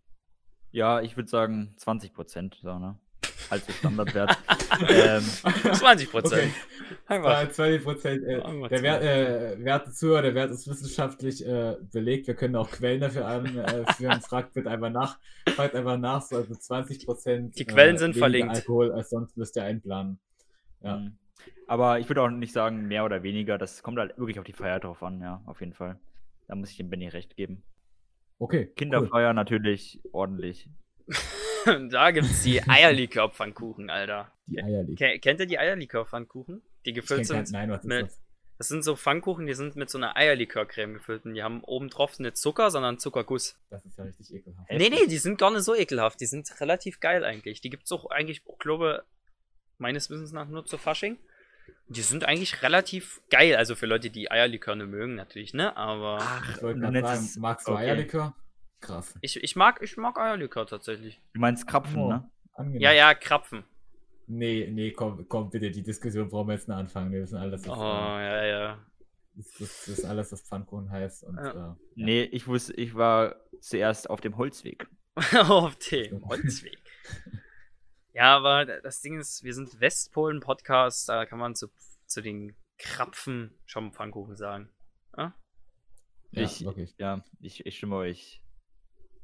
Ja, 0.72 1.02
ich 1.02 1.16
würde 1.16 1.30
sagen 1.30 1.76
20 1.78 2.14
Prozent, 2.14 2.60
so, 2.62 2.80
ne? 2.80 2.98
Als 3.54 3.78
Standardwert. 3.78 4.36
ähm, 4.90 5.22
20 5.22 6.10
Prozent. 6.10 6.52
Okay. 7.08 7.50
20 7.52 7.84
Prozent. 7.84 8.24
Äh, 8.24 8.68
der 8.70 8.82
Wert, 8.82 9.04
äh, 9.04 9.64
werte 9.64 9.92
Zuhörer, 9.92 10.24
der 10.24 10.34
Wert 10.34 10.50
ist 10.50 10.68
wissenschaftlich 10.68 11.46
äh, 11.46 11.76
belegt. 11.92 12.26
Wir 12.26 12.34
können 12.34 12.56
auch 12.56 12.72
Quellen 12.72 13.02
dafür 13.02 13.28
anführen. 13.28 14.22
Fragt 14.28 14.54
bitte 14.54 14.72
einfach 14.72 14.90
nach. 14.90 15.20
Fragt 15.50 15.76
einfach 15.76 16.00
nach. 16.00 16.24
So, 16.24 16.38
also 16.38 16.56
20 16.56 17.06
Prozent. 17.06 17.60
Die 17.60 17.66
Quellen 17.66 18.00
sind 18.00 18.16
verlinkt. 18.16 18.56
Alkohol 18.56 18.92
als 18.92 19.12
sonst 19.12 19.38
müsst 19.38 19.56
ihr 19.56 19.64
einplanen. 19.64 20.20
Ja. 20.82 20.98
Mhm. 20.98 21.18
Aber 21.68 22.00
ich 22.00 22.10
würde 22.10 22.24
auch 22.24 22.30
nicht 22.30 22.54
sagen, 22.54 22.88
mehr 22.88 23.06
oder 23.06 23.22
weniger. 23.22 23.60
Das 23.60 23.84
kommt 23.84 24.00
halt 24.00 24.18
wirklich 24.18 24.40
auf 24.40 24.46
die 24.46 24.54
Feier 24.54 24.80
drauf 24.80 25.04
an, 25.04 25.22
ja, 25.22 25.44
auf 25.46 25.60
jeden 25.60 25.74
Fall. 25.74 26.00
Da 26.48 26.56
muss 26.56 26.72
ich 26.72 26.78
dem 26.78 26.90
Benny 26.90 27.08
recht 27.08 27.36
geben. 27.36 27.64
Okay. 28.40 28.66
Cool. 28.66 28.74
Kinderfeier 28.76 29.34
natürlich 29.34 30.02
ordentlich. 30.12 30.68
da 31.90 32.12
gibt's 32.12 32.44
die 32.44 32.62
Eierlikör-Pfannkuchen, 32.68 33.90
Alter. 33.90 34.32
Die 34.48 34.62
Eierlikör. 34.62 35.10
Ke 35.14 35.20
kennt 35.20 35.40
ihr 35.40 35.46
die 35.46 35.60
Eierlikör-Pfannkuchen? 35.60 36.62
Die 36.86 36.94
gefüllt 36.94 37.26
sind 37.26 37.52
Nein, 37.52 37.70
was 37.70 37.82
ist 37.82 37.88
mit- 37.88 38.06
das? 38.08 38.20
Das 38.60 38.68
sind 38.68 38.84
so 38.84 38.96
Pfannkuchen, 38.96 39.48
die 39.48 39.56
sind 39.56 39.76
mit 39.76 39.90
so 39.90 39.98
einer 39.98 40.16
Eierlikörcreme 40.16 40.94
gefüllt 40.94 41.26
und 41.26 41.34
die 41.34 41.42
haben 41.44 41.64
oben 41.64 41.90
drauf 41.90 42.20
nicht 42.20 42.38
Zucker, 42.38 42.70
sondern 42.72 43.00
Zuckerguss. 43.00 43.58
Das 43.72 43.84
ist 43.84 43.98
ja 43.98 44.04
richtig 44.04 44.32
ekelhaft. 44.34 44.70
Nee, 44.72 44.90
nee, 44.90 45.08
die 45.08 45.18
sind 45.18 45.40
gar 45.40 45.50
nicht 45.52 45.64
so 45.64 45.76
ekelhaft. 45.76 46.22
Die 46.22 46.28
sind 46.28 46.50
relativ 46.62 47.00
geil 47.00 47.26
eigentlich. 47.26 47.62
Die 47.62 47.70
gibt's 47.72 47.92
auch 47.92 48.10
eigentlich, 48.12 48.44
ich 48.48 48.60
glaube, 48.60 49.04
meines 49.80 50.10
Wissens 50.12 50.32
nach 50.34 50.48
nur 50.48 50.66
zu 50.66 50.78
Fasching. 50.78 51.18
Die 51.88 52.02
sind 52.02 52.26
eigentlich 52.26 52.62
relativ 52.62 53.22
geil. 53.30 53.56
Also 53.56 53.76
für 53.76 53.88
Leute, 53.88 54.10
die 54.12 54.30
Eierlikör 54.32 54.76
nicht 54.76 54.88
mögen, 54.88 55.16
natürlich, 55.16 55.54
ne? 55.54 55.76
Aber 55.76 56.20
Ich 56.56 56.62
wollte 56.62 56.80
du 56.80 56.92
gerade 56.92 57.02
sagen, 57.02 57.30
magst 57.42 57.68
du 57.68 57.72
okay. 57.74 57.86
Eierlikör? 57.88 58.36
Krass. 58.84 59.18
ich, 59.22 59.42
ich 59.44 59.56
mag, 59.56 59.82
ich 59.82 59.98
mag 59.98 60.18
Eierlikör 60.18 60.66
tatsächlich. 60.68 61.22
Du 61.34 61.40
meinst 61.40 61.68
Krapfen, 61.68 62.00
Oh, 62.00 62.10
ne? 62.10 62.30
angenehm. 62.54 62.82
Ja, 62.82 62.92
ja, 62.92 63.14
Krapfen. 63.14 63.64
Nee, 64.28 64.70
nee, 64.72 64.92
komm, 64.92 65.28
komm 65.28 65.50
bitte, 65.50 65.70
die 65.72 65.84
Diskussion 65.84 66.30
brauchen 66.30 66.48
wir 66.48 66.54
jetzt 66.56 66.68
nicht 66.68 66.78
anfangen. 66.78 67.12
Wir 67.12 67.22
wissen 67.22 67.38
alles, 67.38 67.64
Oh, 67.68 67.72
dass, 67.72 67.78
ja, 67.80 68.46
ja. 68.46 68.86
das, 69.36 69.48
das, 69.60 69.60
das 69.60 69.88
ist 69.88 70.06
alles, 70.06 70.32
was 70.32 70.42
Pfannkuchen 70.44 70.90
heißt. 70.90 71.24
Und, 71.26 71.36
Ja. 71.38 71.52
äh, 71.52 71.56
ja. 71.56 71.78
Nee, 71.96 72.24
ich 72.24 72.48
wusste, 72.48 72.74
ich 72.74 72.96
war 72.96 73.36
zuerst 73.60 74.10
auf 74.10 74.22
dem 74.22 74.38
Holzweg. 74.38 74.88
Auf 75.48 75.76
dem 75.92 76.26
Holzweg. 76.26 76.78
Ja, 78.14 78.36
aber 78.36 78.66
das 78.66 79.02
Ding 79.02 79.20
ist, 79.20 79.44
wir 79.44 79.54
sind 79.54 79.80
Westpolen-Podcast, 79.80 81.10
da 81.10 81.26
kann 81.26 81.38
man 81.40 81.54
zu, 81.56 81.68
zu 82.08 82.22
den 82.22 82.56
Krapfen 82.80 83.54
schon 83.66 83.92
Pfannkuchen 83.94 84.36
sagen. 84.36 84.70
Ja, 85.16 85.34
ich, 86.32 86.66
wirklich. 86.66 86.96
ja, 86.98 87.24
ich, 87.42 87.64
ich 87.66 87.78
stimme 87.78 87.96
euch 87.98 88.43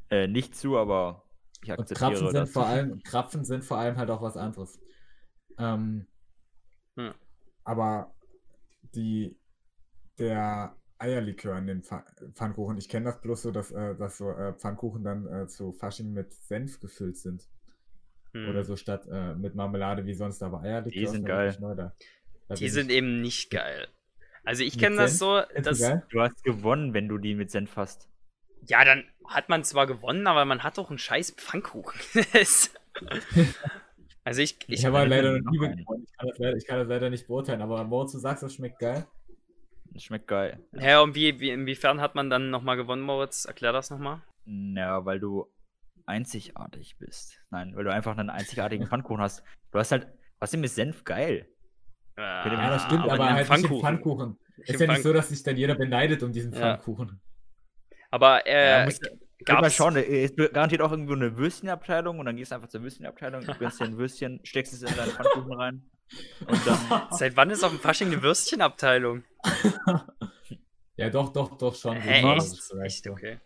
äh, 0.10 0.28
nicht 0.28 0.56
zu, 0.56 0.78
aber 0.78 1.24
ich 1.64 1.70
Und 1.72 1.80
akzeptiere 1.82 2.10
Krapfen 2.12 2.28
sind, 2.28 2.36
das. 2.36 2.52
vor 2.52 2.66
allem, 2.66 3.04
Krapfen 3.04 3.46
sind 3.46 3.66
vor 3.66 3.78
allem 3.78 3.98
halt 3.98 4.10
auch 4.10 4.22
was 4.22 4.38
anderes. 4.38 4.80
Ähm, 5.58 6.08
Hm. 6.98 7.14
Aber 7.64 8.14
die, 8.96 9.38
der 10.18 10.76
Eierlikör 10.98 11.58
in 11.58 11.68
den 11.68 11.82
Pfa- 11.82 12.04
Pfannkuchen. 12.34 12.78
Ich 12.78 12.90
kenne 12.90 13.06
das 13.06 13.22
bloß 13.22 13.44
so, 13.44 13.52
dass, 13.52 13.72
äh, 13.72 13.96
dass 13.96 14.18
so 14.18 14.32
äh, 14.32 14.54
Pfannkuchen 14.54 15.04
dann 15.04 15.26
äh, 15.28 15.48
zu 15.48 15.72
Fasching 15.72 16.12
mit 16.12 16.34
Senf 16.34 16.80
gefüllt 16.82 17.16
sind. 17.18 17.48
Hm. 18.34 18.50
Oder 18.50 18.64
so 18.66 18.76
statt 18.76 19.08
äh, 19.10 19.34
mit 19.36 19.56
Marmelade 19.56 20.06
wie 20.06 20.14
sonst, 20.14 20.44
aber 20.44 20.62
Eierlikör 20.62 21.00
Die 21.00 21.08
sind 21.08 21.26
geil. 21.26 21.56
da. 21.60 21.94
Da 22.48 22.56
Die 22.56 22.68
sind 22.70 22.90
ich- 22.90 22.98
eben 22.98 23.22
nicht 23.22 23.50
geil. 23.50 23.88
Also 24.44 24.64
ich 24.64 24.78
kenne 24.78 24.96
das 24.98 25.20
so, 25.20 25.42
dass? 25.64 25.80
Du 26.10 26.22
hast 26.22 26.44
gewonnen, 26.44 26.94
wenn 26.94 27.08
du 27.08 27.18
die 27.18 27.36
mit 27.36 27.52
Senf 27.52 27.76
hast. 27.78 28.10
Ja, 28.68 28.84
dann 28.86 29.06
hat 29.28 29.50
man 29.50 29.64
zwar 29.64 29.88
gewonnen, 29.88 30.28
aber 30.28 30.46
man 30.46 30.64
hat 30.64 30.78
doch 30.78 30.90
einen 30.90 31.00
scheiß 31.00 31.32
Pfannkuchen. 31.32 32.00
Also 34.26 34.42
ich, 34.42 34.58
Ich, 34.68 34.80
ich, 34.80 34.86
habe 34.86 35.00
halt 35.00 35.10
leider 35.10 35.40
noch 35.40 35.52
nie 35.52 35.58
gewonnen. 35.58 35.80
Ich 35.80 36.18
kann, 36.18 36.28
das 36.28 36.38
leider, 36.38 36.58
ich 36.58 36.68
kann 36.68 36.78
das 36.80 36.88
leider 36.88 37.10
nicht 37.10 37.26
beurteilen, 37.28 37.62
aber 37.62 37.84
Moritz, 37.84 38.12
du 38.12 38.20
sagst, 38.20 38.44
das 38.44 38.54
schmeckt 38.54 38.78
geil. 38.78 39.08
Das 39.92 40.04
schmeckt 40.04 40.28
geil. 40.28 40.60
ja, 40.74 41.02
und 41.02 41.16
wie, 41.16 41.40
wie, 41.40 41.50
inwiefern 41.50 42.00
hat 42.00 42.14
man 42.14 42.30
dann 42.30 42.52
nochmal 42.52 42.76
gewonnen, 42.78 43.02
Moritz? 43.02 43.46
Erklär 43.46 43.72
das 43.72 43.90
nochmal. 43.90 44.22
Ja, 44.46 45.04
weil 45.06 45.20
du 45.20 45.48
einzigartig 46.06 46.98
bist. 47.00 47.40
Nein, 47.50 47.76
weil 47.76 47.86
du 47.86 47.92
einfach 47.94 48.18
einen 48.18 48.30
einzigartigen 48.30 48.86
Pfannkuchen 48.88 49.22
hast. 49.22 49.44
Du 49.72 49.80
hast 49.80 49.92
halt, 49.92 50.08
was 50.40 50.50
ist 50.50 50.54
denn 50.54 50.62
mit 50.62 50.72
Senf 50.72 51.04
geil? 51.06 51.48
Ja, 52.18 52.70
das 52.70 52.84
stimmt, 52.84 53.02
Ah, 53.02 53.06
aber 53.06 53.14
aber, 53.14 53.24
einen 53.28 53.36
halt 53.38 53.50
nicht 53.50 53.72
im 53.72 53.80
Pfannkuchen. 53.80 53.82
Pfannkuchen. 53.82 54.40
Ist 54.58 54.80
ja 54.80 54.88
nicht 54.88 55.04
so, 55.04 55.14
dass 55.14 55.30
sich 55.30 55.42
dann 55.42 55.56
jeder 55.56 55.76
beneidet 55.76 56.22
um 56.22 56.34
diesen 56.34 56.52
Ja. 56.54 56.60
Pfannkuchen. 56.60 57.22
Aber 58.12 58.46
Ja, 58.48 58.82
äh, 58.82 58.86
musst, 58.86 59.02
Gab's, 59.02 59.18
gab's, 59.46 59.62
mal 59.62 59.72
schauen, 59.72 59.96
es 59.98 60.32
ist 60.32 60.38
garantiert 60.54 60.82
auch 60.82 60.92
irgendwo 60.92 61.14
eine 61.14 61.38
Würstchenabteilung 61.38 62.20
und 62.20 62.26
dann 62.26 62.36
gehst 62.36 62.52
du 62.52 62.56
einfach 62.56 62.70
zur 62.70 62.82
Würstchenabteilung, 62.82 63.46
gönnst 63.60 63.80
dir 63.80 63.86
ein 63.86 63.98
Würstchen, 63.98 64.40
steckst 64.44 64.74
es 64.74 64.82
in 64.82 64.96
deinen 64.96 65.12
Pfannkuchen 65.12 65.54
rein 65.54 65.90
und 66.48 66.68
dann 66.68 66.80
seit 67.12 67.36
wann 67.38 67.50
ist 67.50 67.64
auf 67.64 67.72
dem 67.72 67.80
Fasching 67.80 68.08
eine 68.08 68.22
Würstchenabteilung? 68.22 69.24
Ja, 70.98 71.10
doch, 71.10 71.32
doch, 71.32 71.58
doch 71.58 71.74
schon. 71.76 71.96
Hä, 71.96 72.22
so, 72.22 72.28
echt? 72.30 72.52
das 72.52 72.74
Echt, 72.84 73.08
okay. 73.08 73.40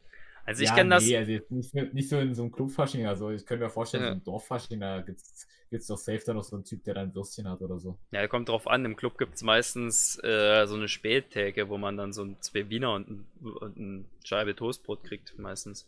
Also 0.46 0.64
ich 0.64 0.70
ja, 0.70 0.76
kenne 0.76 0.90
das, 0.92 1.04
Nee, 1.06 1.18
also 1.18 1.32
jetzt 1.32 1.52
nicht, 1.52 1.72
so- 1.72 1.82
nicht 1.94 2.10
so 2.10 2.20
in 2.20 2.34
so 2.34 2.42
einem 2.44 2.52
Clubfasching, 2.52 3.06
also 3.06 3.30
ich 3.30 3.46
könnte 3.46 3.64
mir 3.66 3.70
vorstellen, 3.70 4.04
Ja. 4.04 4.10
so 4.10 4.16
ein 4.16 4.24
Dorffasching, 4.24 4.80
da 4.80 5.02
gibt's, 5.02 5.48
gibt's 5.70 5.88
doch 5.88 5.98
safe 5.98 6.22
da 6.26 6.34
noch 6.34 6.44
so 6.44 6.56
einen 6.56 6.66
Typ, 6.66 6.84
der 6.84 6.94
dann 6.94 7.14
Würstchen 7.16 7.48
hat 7.50 7.62
oder 7.62 7.80
so. 7.80 7.98
ja, 8.12 8.28
kommt 8.28 8.50
drauf 8.50 8.68
an, 8.68 8.86
im 8.86 8.96
Club 8.96 9.18
gibt 9.18 9.36
es 9.36 9.42
meistens 9.44 10.18
äh, 10.24 10.66
so 10.68 10.76
eine 10.76 10.88
Spättheke, 10.88 11.70
wo 11.70 11.78
man 11.78 11.98
dann 11.98 12.14
so 12.14 12.24
ein 12.24 12.38
zwei 12.42 12.70
Wiener 12.70 12.94
und, 12.94 13.10
ein, 13.10 13.28
und 13.42 13.78
eine 13.78 14.06
Scheibe 14.24 14.56
Toastbrot 14.56 15.04
kriegt, 15.04 15.38
meistens. 15.40 15.88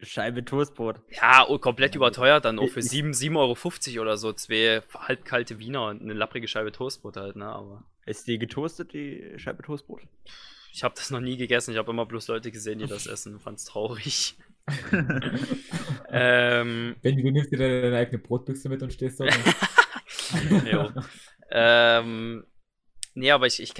Scheibe 0.00 0.44
Toastbrot. 0.44 1.00
Ja, 1.10 1.46
oh, 1.48 1.58
komplett 1.58 1.94
Ja, 1.94 1.96
überteuert 1.96 2.44
dann 2.44 2.58
auch 2.58 2.68
für 2.68 2.80
Ich- 2.80 2.90
7, 2.90 3.12
7,50 3.12 3.92
Euro 3.94 4.02
oder 4.02 4.16
so, 4.18 4.32
zwei 4.34 4.82
halbkalte 4.94 5.58
Wiener 5.58 5.86
und 5.86 6.02
eine 6.02 6.12
lapprige 6.12 6.46
Scheibe 6.46 6.72
Toastbrot 6.72 7.16
halt, 7.16 7.36
ne, 7.36 7.46
aber 7.46 7.84
Ist 8.04 8.26
die 8.26 8.38
getoastet, 8.38 8.92
die 8.92 9.32
Scheibe 9.38 9.62
Toastbrot? 9.62 10.02
ich 10.74 10.84
habe 10.84 10.94
das 10.94 11.10
noch 11.10 11.20
nie 11.20 11.36
gegessen, 11.36 11.72
ich 11.72 11.78
habe 11.78 11.90
immer 11.90 12.06
bloß 12.06 12.28
Leute 12.28 12.50
gesehen, 12.50 12.78
die 12.80 12.86
das 12.86 13.06
essen, 13.06 13.38
fand's 13.40 13.64
traurig. 13.64 14.36
ähm, 16.10 16.96
Benny, 17.02 17.22
du 17.22 17.30
nimmst 17.30 17.52
dir 17.52 17.58
da 17.58 17.68
deine 17.68 17.96
eigene 17.96 18.18
Brotbüchse 18.18 18.68
mit 18.68 18.82
und 18.82 18.92
stehst 18.92 19.20
jo. 20.70 20.90
ähm, 21.50 22.44
nee, 23.14 23.30
aber 23.30 23.46
ich, 23.46 23.60
ich 23.60 23.74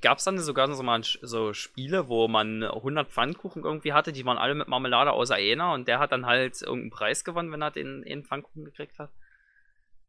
gab 0.00 0.18
es 0.18 0.24
dann 0.24 0.38
sogar 0.38 0.72
so 0.72 0.82
mal 0.82 1.02
so 1.02 1.52
Spiele, 1.52 2.08
wo 2.08 2.28
man 2.28 2.62
100 2.62 3.10
Pfannkuchen 3.10 3.64
irgendwie 3.64 3.92
hatte, 3.92 4.12
die 4.12 4.24
waren 4.24 4.38
alle 4.38 4.54
mit 4.54 4.68
Marmelade 4.68 5.12
außer 5.12 5.34
einer 5.34 5.72
und 5.72 5.88
der 5.88 5.98
hat 5.98 6.12
dann 6.12 6.26
halt 6.26 6.62
irgendeinen 6.62 6.90
Preis 6.90 7.24
gewonnen, 7.24 7.50
wenn 7.52 7.62
er 7.62 7.72
den, 7.72 8.02
den 8.02 8.24
Pfannkuchen 8.24 8.64
gekriegt 8.64 8.98
hat. 8.98 9.10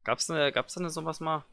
Gab's 0.04 0.30
ne, 0.30 0.52
gab's 0.52 0.76
da 0.76 0.82
ne 0.82 0.90
sowas 0.90 1.20
mal? 1.20 1.46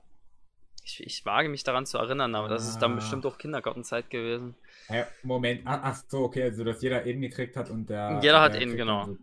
Ich, 0.88 1.02
ich 1.04 1.26
wage 1.26 1.50
mich 1.50 1.64
daran 1.64 1.84
zu 1.84 1.98
erinnern, 1.98 2.34
aber 2.34 2.48
das 2.48 2.66
ist 2.66 2.78
dann 2.78 2.92
Ah. 2.92 2.94
bestimmt 2.96 3.26
auch 3.26 3.36
Kindergartenzeit 3.36 4.08
gewesen. 4.08 4.54
Hä, 4.86 5.04
Moment, 5.22 5.60
ach, 5.66 5.80
ach 5.82 6.02
so, 6.08 6.20
okay, 6.24 6.44
also 6.44 6.64
dass 6.64 6.80
jeder 6.80 7.04
eben 7.04 7.20
gekriegt 7.20 7.56
hat 7.56 7.68
und 7.68 7.90
der. 7.90 8.20
Jeder 8.22 8.40
hat 8.40 8.54
kriegt 8.54 8.74
genau. 8.74 9.04
so- 9.04 9.18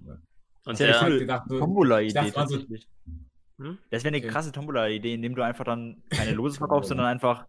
Und 0.67 0.79
Ja, 0.79 0.89
Ich 0.89 1.01
cool. 1.01 1.19
gedacht, 1.19 1.43
so, 1.49 1.57
Tombola-Idee 1.59 2.31
tatsächlich. 2.31 2.87
hm? 3.57 3.79
Das 3.89 4.03
wäre 4.03 4.13
eine 4.15 4.23
Okay. 4.23 4.27
krasse 4.31 4.51
Tombola-Idee, 4.51 5.15
indem 5.15 5.33
du 5.35 5.41
einfach 5.43 5.63
dann 5.65 6.03
keine 6.11 6.33
Lose 6.39 6.57
verkaufst, 6.57 6.89
sondern 6.89 7.07
einfach 7.07 7.47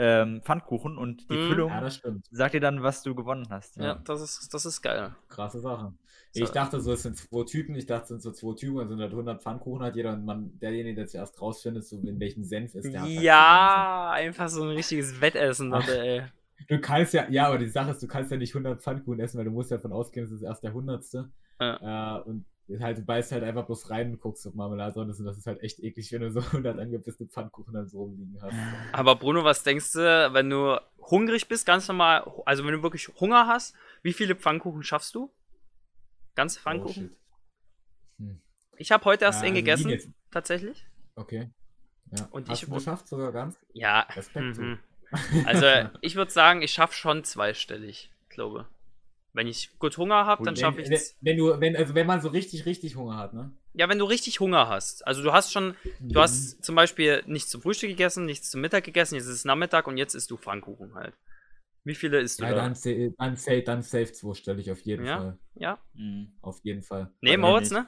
ähm, 0.00 0.40
Pfannkuchen 0.42 0.96
und 0.96 1.28
die 1.28 1.34
Mhm. 1.36 1.48
Füllung 1.48 1.70
ja, 1.70 1.80
das 1.80 1.96
stimmt. 1.96 2.24
sagt 2.30 2.54
dir 2.54 2.60
dann, 2.60 2.82
was 2.82 3.02
du 3.02 3.14
gewonnen 3.16 3.48
hast. 3.50 3.76
ja, 3.76 3.96
das 3.96 4.20
ist, 4.22 4.54
das 4.54 4.64
ist 4.64 4.80
geil. 4.80 5.14
Krasse 5.28 5.58
Sache. 5.60 5.92
So. 6.32 6.44
Ich 6.44 6.50
dachte 6.50 6.80
so, 6.80 6.92
es 6.92 7.02
sind 7.02 7.16
zwei 7.16 7.44
Typen, 7.44 7.74
ich 7.74 7.86
dachte, 7.86 8.02
es 8.02 8.08
sind 8.08 8.22
so 8.22 8.32
zwei 8.32 8.54
Typen, 8.54 8.78
also 8.80 8.94
100 8.94 9.42
Pfannkuchen 9.42 9.82
hat 9.82 9.96
jeder 9.96 10.12
und 10.12 10.24
man, 10.24 10.58
derjenige, 10.60 10.96
der 10.96 11.06
zuerst 11.06 11.40
rausfindet, 11.40 11.84
so 11.86 11.96
in 11.96 12.20
welchem 12.20 12.44
Senf 12.44 12.74
ist, 12.74 12.92
der 12.92 13.02
halt 13.02 13.12
Ja, 13.12 14.10
einfach 14.12 14.48
so 14.48 14.62
ein 14.62 14.70
richtiges 14.70 15.20
Wettessen, 15.20 15.70
Leute, 15.70 15.98
ey. 16.00 16.22
Du 16.68 16.80
kannst 16.80 17.14
ja, 17.14 17.26
ja, 17.30 17.46
aber 17.46 17.58
die 17.58 17.68
Sache 17.68 17.92
ist, 17.92 18.02
du 18.02 18.08
kannst 18.08 18.30
ja 18.30 18.36
nicht 18.36 18.54
100 18.54 18.82
Pfannkuchen 18.82 19.20
essen, 19.20 19.38
weil 19.38 19.46
du 19.46 19.50
musst 19.52 19.70
ja 19.70 19.78
davon 19.78 19.92
ausgehen, 19.92 20.26
es 20.26 20.32
ist 20.32 20.42
erst 20.42 20.62
der 20.62 20.74
hundertste. 20.74 21.30
Äh, 21.60 22.20
und 22.20 22.44
halt, 22.80 22.98
du 22.98 23.02
beißt 23.02 23.32
halt 23.32 23.44
einfach 23.44 23.64
bloß 23.64 23.88
rein 23.90 24.10
und 24.12 24.20
guckst, 24.20 24.46
ob 24.46 24.54
Marmelade 24.54 24.92
drin 24.92 25.08
ist 25.08 25.20
und 25.20 25.26
das 25.26 25.38
ist 25.38 25.46
halt 25.46 25.62
echt 25.62 25.80
eklig, 25.80 26.12
wenn 26.12 26.20
du 26.20 26.30
so 26.30 26.40
100 26.52 26.78
angepisste 26.78 27.26
Pfannkuchen 27.26 27.72
dann 27.72 27.88
so 27.88 28.00
rumliegen 28.02 28.38
hast. 28.42 28.54
Aber 28.92 29.16
Bruno, 29.16 29.44
was 29.44 29.62
denkst 29.62 29.92
du, 29.94 30.30
wenn 30.32 30.50
du 30.50 30.78
hungrig 31.00 31.48
bist, 31.48 31.64
ganz 31.64 31.88
normal, 31.88 32.30
also 32.44 32.66
wenn 32.66 32.74
du 32.74 32.82
wirklich 32.82 33.08
Hunger 33.20 33.46
hast, 33.46 33.74
wie 34.02 34.12
viele 34.12 34.34
Pfannkuchen 34.36 34.82
schaffst 34.82 35.14
du? 35.14 35.32
Ganze 36.38 36.58
Oh, 36.60 36.62
Pfannkuchen? 36.62 37.08
shit. 37.10 37.16
Hm. 38.20 38.40
ich 38.76 38.92
habe 38.92 39.04
heute 39.04 39.24
erst 39.24 39.42
Ja, 39.42 39.48
einen 39.48 39.68
also 39.68 39.88
gegessen, 39.88 40.14
tatsächlich. 40.30 40.86
Okay. 41.16 41.50
Ja. 42.16 42.28
Und 42.30 42.48
Hast 42.48 42.62
ich 42.62 42.68
du 42.68 42.74
geschafft 42.76 43.08
sogar 43.08 43.32
ganz? 43.32 43.58
Ja. 43.72 44.06
Mhm. 44.34 44.78
Also 45.46 45.66
ich 46.02 46.14
würde 46.16 46.30
sagen, 46.30 46.60
ich 46.62 46.70
schaffe 46.72 46.94
schon 46.94 47.24
zweistellig, 47.24 48.10
glaube. 48.28 48.66
Wenn 49.32 49.46
ich 49.46 49.76
gut 49.78 49.96
Hunger 49.98 50.26
habe, 50.26 50.44
dann 50.44 50.54
Wenn- 50.54 50.60
schaffe 50.60 50.80
ich 50.82 50.88
wenn, 50.88 50.96
es. 50.96 51.16
wenn 51.22 51.36
du, 51.38 51.60
wenn, 51.60 51.74
also 51.76 51.94
wenn 51.94 52.06
man 52.06 52.20
so 52.20 52.28
richtig, 52.28 52.66
richtig 52.66 52.94
Hunger 52.96 53.16
hat, 53.16 53.32
ne? 53.34 53.50
Ja, 53.74 53.88
wenn 53.88 53.98
du 53.98 54.04
richtig 54.04 54.38
Hunger 54.40 54.68
hast. 54.68 55.06
Also 55.06 55.22
du 55.22 55.32
hast 55.32 55.52
schon, 55.52 55.74
du 56.00 56.20
hast 56.20 56.62
zum 56.64 56.74
Beispiel 56.74 57.22
nichts 57.26 57.50
zum 57.50 57.62
Frühstück 57.62 57.88
gegessen, 57.90 58.26
nichts 58.26 58.50
zum 58.50 58.60
Mittag 58.60 58.84
gegessen, 58.84 59.14
jetzt 59.16 59.24
ist 59.26 59.30
es 59.34 59.44
Nachmittag 59.44 59.86
und 59.86 59.96
jetzt 59.96 60.14
isst 60.14 60.30
du 60.30 60.36
Pfannkuchen 60.36 60.94
halt. 60.94 61.14
Wie 61.88 61.94
viele 61.94 62.20
isst 62.20 62.38
du 62.38 62.44
Ja, 62.44 62.50
da? 62.50 62.56
dann, 62.56 62.74
sa- 62.74 62.90
dann, 63.16 63.36
safe, 63.36 63.62
dann 63.62 63.80
safe 63.82 64.12
zweistellig 64.12 64.70
auf 64.70 64.80
jeden 64.82 65.06
Ja? 65.06 65.16
Fall. 65.16 65.38
Ja? 65.54 65.78
Mhm. 65.94 66.32
Auf 66.42 66.60
jeden 66.62 66.82
Fall. 66.82 67.10
Nee, 67.22 67.38
Moritz, 67.38 67.70
ne? 67.70 67.86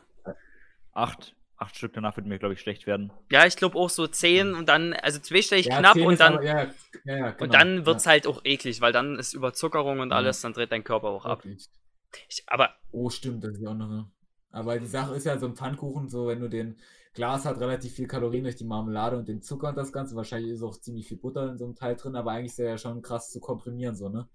Acht. 0.92 1.36
Acht 1.58 1.76
Stück 1.76 1.92
danach 1.92 2.16
wird 2.16 2.26
mir, 2.26 2.38
glaube 2.38 2.54
ich, 2.54 2.60
schlecht 2.60 2.86
werden. 2.86 3.12
Ja, 3.30 3.44
ich 3.44 3.56
glaube 3.56 3.76
auch 3.76 3.90
so 3.90 4.06
10 4.06 4.54
und 4.54 4.70
dann, 4.70 4.94
also 4.94 5.18
zweistellig 5.18 5.66
Ja, 5.66 5.80
knapp 5.80 5.92
zehn 5.92 6.06
und 6.06 6.14
ist 6.14 6.20
dann, 6.20 6.36
aber- 6.36 6.44
ja, 6.44 6.70
ja, 7.04 7.30
genau. 7.32 7.44
und 7.44 7.52
dann 7.52 7.84
wird's 7.84 8.06
ja, 8.06 8.12
halt 8.12 8.26
auch 8.26 8.40
eklig, 8.44 8.80
weil 8.80 8.92
dann 8.92 9.18
ist 9.18 9.34
Überzuckerung 9.34 10.00
und 10.00 10.12
alles, 10.12 10.40
dann 10.40 10.54
dreht 10.54 10.72
dein 10.72 10.82
Körper 10.82 11.08
auch 11.08 11.26
ab. 11.26 11.44
Ich, 11.44 12.42
aber 12.46 12.74
Oh, 12.92 13.10
stimmt, 13.10 13.44
das 13.44 13.52
ist 13.52 13.60
ja 13.60 13.68
auch 13.68 13.74
noch 13.74 13.90
eine. 13.90 14.10
Aber 14.50 14.78
die 14.78 14.86
Sache 14.86 15.14
ist 15.14 15.24
ja, 15.26 15.38
so 15.38 15.46
ein 15.46 15.54
Pfannkuchen, 15.56 16.08
so 16.08 16.26
wenn 16.28 16.40
du 16.40 16.48
den 16.48 16.76
Glas 17.14 17.44
hat 17.44 17.58
relativ 17.60 17.94
viel 17.94 18.06
Kalorien 18.08 18.44
durch 18.44 18.56
die 18.56 18.64
Marmelade 18.64 19.18
und 19.18 19.28
den 19.28 19.42
Zucker 19.42 19.68
und 19.70 19.76
das 19.76 19.92
Ganze. 19.92 20.16
Wahrscheinlich 20.16 20.52
ist 20.52 20.62
auch 20.62 20.76
ziemlich 20.76 21.08
viel 21.08 21.18
Butter 21.18 21.50
in 21.50 21.58
so 21.58 21.64
einem 21.64 21.74
Teil 21.76 21.96
drin, 21.96 22.16
aber 22.16 22.32
eigentlich 22.32 22.50
ist 22.52 22.58
der 22.58 22.70
ja 22.70 22.78
schon 22.78 23.02
krass 23.02 23.30
zu 23.30 23.40
komprimieren, 23.40 23.96
so, 23.96 24.08
ne? 24.08 24.28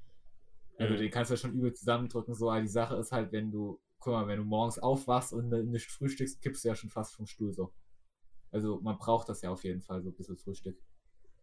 Also 0.77 0.95
Mhm. 0.95 0.99
den 0.99 1.11
kannst 1.11 1.31
du 1.31 1.35
ja 1.35 1.37
schon 1.39 1.53
übel 1.53 1.73
zusammendrücken, 1.73 2.33
so. 2.35 2.49
Aber 2.51 2.61
die 2.61 2.67
Sache 2.67 2.95
ist 2.97 3.11
halt, 3.11 3.31
wenn 3.31 3.51
du, 3.51 3.79
guck 3.99 4.13
mal, 4.13 4.27
wenn 4.27 4.39
du 4.39 4.45
morgens 4.45 4.79
aufwachst 4.79 5.33
und 5.33 5.49
nicht 5.49 5.91
frühstückst, 5.91 6.41
kippst 6.41 6.63
du 6.63 6.69
ja 6.69 6.75
schon 6.75 6.89
fast 6.89 7.15
vom 7.15 7.25
Stuhl 7.27 7.53
so. 7.53 7.73
Also 8.51 8.79
man 8.81 8.97
braucht 8.97 9.29
das 9.29 9.41
ja 9.41 9.51
auf 9.51 9.63
jeden 9.63 9.81
Fall, 9.81 10.01
so 10.03 10.09
ein 10.09 10.15
bisschen 10.15 10.37
Frühstück. 10.37 10.77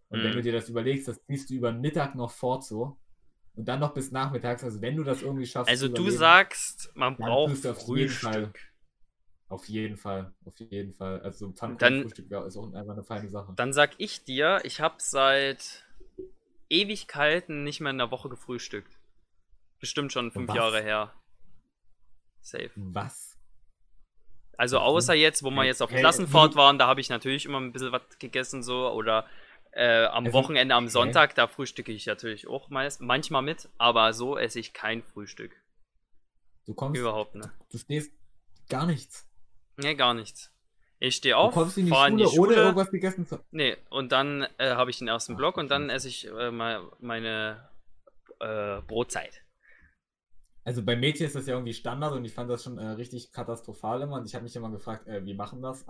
Und 0.09 0.23
wenn 0.23 0.33
Mhm. 0.33 0.37
du 0.37 0.43
dir 0.43 0.53
das 0.53 0.69
überlegst, 0.69 1.09
das 1.09 1.23
ziehst 1.27 1.51
du 1.51 1.55
über 1.55 1.73
den 1.73 1.81
Mittag 1.81 2.15
noch 2.15 2.31
fort 2.31 2.65
so. 2.65 2.99
Und 3.55 3.67
dann 3.67 3.81
noch 3.81 3.93
bis 3.93 4.11
nachmittags, 4.11 4.65
also 4.65 4.81
wenn 4.81 4.97
du 4.97 5.05
das 5.05 5.23
irgendwie 5.23 5.47
schaffst. 5.47 5.69
also 5.69 5.89
du 5.89 6.11
sagst, 6.11 6.91
man 6.95 7.17
braucht 7.17 7.67
auf 7.67 7.87
jeden 7.89 8.09
Fall. 8.09 8.33
Frühstück. 8.33 8.73
Auf 9.49 9.69
jeden 9.69 9.97
Fall, 9.99 10.33
auf 10.47 10.59
jeden 10.59 10.95
Fall. 10.95 11.21
Also 11.21 11.53
Pfannkuchenfrühstück 11.53 12.31
wäre- 12.31 12.47
ist 12.47 12.57
auch 12.57 12.73
einfach 12.73 12.95
eine 12.95 13.05
feine 13.05 13.29
Sache. 13.29 13.53
Dann 13.55 13.75
sag 13.75 13.91
ich 13.99 14.25
dir, 14.25 14.61
ich 14.65 14.81
habe 14.81 14.95
seit 14.99 15.85
Ewigkeiten 16.71 17.63
nicht 17.63 17.81
mehr 17.81 17.91
in 17.91 17.99
der 17.99 18.11
Woche 18.11 18.31
gefrühstückt. 18.31 18.99
Bestimmt 19.79 20.11
schon 20.13 20.33
fünf 20.33 20.49
Was? 20.49 20.57
Jahre 20.57 20.83
her. 20.83 21.13
Safe. 22.41 22.71
Was? 22.77 23.37
Also 24.57 24.79
außer 24.79 25.13
jetzt, 25.15 25.43
wo 25.43 25.51
wir 25.51 25.65
jetzt 25.65 25.83
auf 25.83 25.91
Klassenfahrt 25.91 26.55
waren, 26.55 26.79
da 26.79 26.87
habe 26.87 27.01
ich 27.03 27.11
natürlich 27.11 27.45
immer 27.45 27.61
ein 27.61 27.73
bisschen 27.73 27.93
was 27.93 28.03
gegessen 28.19 28.63
so 28.63 28.91
oder 28.93 29.27
äh, 29.73 30.05
am 30.05 30.33
Wochenende, 30.33 30.75
am. 30.75 30.89
Sonntag, 30.89 31.35
da 31.35 31.47
frühstücke 31.47 31.93
ich 31.93 32.07
natürlich 32.07 32.47
auch 32.47 32.69
meist, 32.69 33.01
manchmal 33.01 33.43
mit, 33.43 33.69
aber 33.79 34.13
so 34.13 34.37
esse 34.39 34.61
ich 34.61 34.73
kein 34.73 35.03
Frühstück. 35.03 35.53
Du 36.67 36.75
kommst, 36.75 37.01
Überhaupt 37.01 37.35
nicht. 37.35 37.49
du 37.71 37.79
stehst 37.79 38.13
gar 38.69 38.87
nichts. 38.87 39.29
Nee, 39.77 39.95
gar 39.95 40.15
nichts. 40.15 40.51
Ich 40.99 41.17
stehe 41.17 41.37
auf, 41.37 41.55
kommst 41.55 41.79
in 41.79 41.87
die 41.87 41.91
fahre 41.91 42.11
in 42.11 42.19
Schule, 42.19 42.29
die 42.31 42.37
Schule. 42.37 42.53
ohne 42.53 42.63
irgendwas 42.63 42.91
gegessen 42.91 43.27
zu 43.27 43.41
Nee, 43.51 43.77
und 43.91 44.13
dann 44.13 44.47
äh, 44.59 44.71
habe 44.77 44.91
ich 44.91 44.99
den 44.99 45.09
ersten 45.09 45.37
Block 45.37 45.57
und 45.57 45.69
dann 45.71 45.91
esse 45.91 46.07
ich 46.07 46.29
äh, 46.29 46.51
mal 46.53 46.83
meine 47.01 47.69
äh, 48.39 48.81
Brotzeit. 48.83 49.43
Also 50.65 50.85
bei 50.85 50.95
Mädchen 50.95 51.27
ist 51.27 51.35
das 51.35 51.47
ja 51.47 51.55
irgendwie 51.55 51.73
Standard 51.73 52.13
und 52.13 52.25
ich 52.25 52.33
fand 52.33 52.49
das 52.49 52.63
schon 52.63 52.79
äh, 52.79 52.87
richtig 52.91 53.33
katastrophal 53.33 54.03
immer 54.03 54.17
und 54.17 54.27
ich 54.27 54.35
habe 54.35 54.45
mich 54.45 54.55
immer 54.55 54.71
gefragt, 54.71 55.09
äh, 55.09 55.25
wie 55.27 55.35
machen 55.35 55.61
das? 55.61 55.85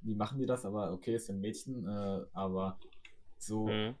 Wie 0.00 0.14
machen 0.14 0.38
die 0.38 0.46
das? 0.46 0.64
Aber 0.64 0.92
okay, 0.92 1.14
es 1.16 1.26
sind 1.26 1.40
Mädchen, 1.40 1.86
aber 2.32 2.78
so, 3.38 3.66
Mhm. 3.68 3.94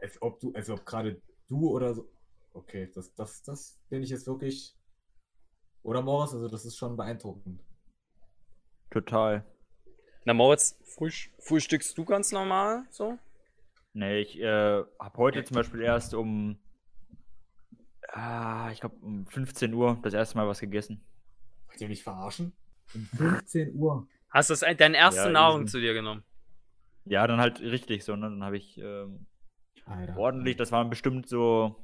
als 0.00 0.20
ob 0.22 0.40
du, 0.40 0.52
als 0.54 0.70
ob 0.70 0.84
gerade 0.86 1.20
du 1.48 1.68
oder 1.70 1.94
so, 1.94 2.08
Okay, 2.54 2.90
das, 2.92 3.14
das, 3.14 3.42
das 3.42 3.78
finde 3.88 4.04
ich 4.04 4.10
jetzt 4.10 4.26
wirklich. 4.26 4.74
Oder 5.82 6.02
Morris, 6.02 6.32
also 6.32 6.48
das 6.48 6.64
ist 6.64 6.76
schon 6.76 6.96
beeindruckend. 6.96 7.62
Total. 8.90 9.44
Na, 10.24 10.34
Moritz, 10.34 10.76
frühst 10.84 11.30
frühstückst 11.38 11.96
du 11.96 12.04
ganz 12.04 12.32
normal 12.32 12.84
so? 12.90 13.16
Nee, 13.92 14.20
ich 14.20 14.38
äh, 14.40 14.82
habe 14.98 15.18
heute 15.18 15.44
zum 15.44 15.54
Beispiel 15.54 15.82
erst 15.82 16.14
um, 16.14 16.58
ah, 18.08 18.70
ich 18.72 18.80
glaube 18.80 18.96
um 19.02 19.26
15 19.26 19.72
Uhr 19.72 19.98
das 20.02 20.14
erste 20.14 20.36
Mal 20.36 20.48
was 20.48 20.60
gegessen. 20.60 21.00
Wollt 21.68 21.80
ihr 21.80 21.88
mich 21.88 22.02
verarschen? 22.02 22.56
Um 22.94 23.04
15 23.16 23.74
Uhr. 23.76 24.08
Hast 24.30 24.50
du 24.50 24.54
das, 24.54 24.76
deine 24.76 24.96
erste 24.96 25.26
Ja, 25.26 25.30
Nahrung 25.30 25.66
zu 25.66 25.80
dir 25.80 25.94
genommen? 25.94 26.24
Ja, 27.08 27.26
dann 27.26 27.40
halt 27.40 27.60
richtig 27.60 28.04
so, 28.04 28.16
ne? 28.16 28.28
Dann 28.28 28.42
habe 28.44 28.56
ich 28.56 28.78
ähm, 28.78 29.26
ordentlich, 30.16 30.56
das 30.56 30.72
waren 30.72 30.90
bestimmt 30.90 31.28
so 31.28 31.76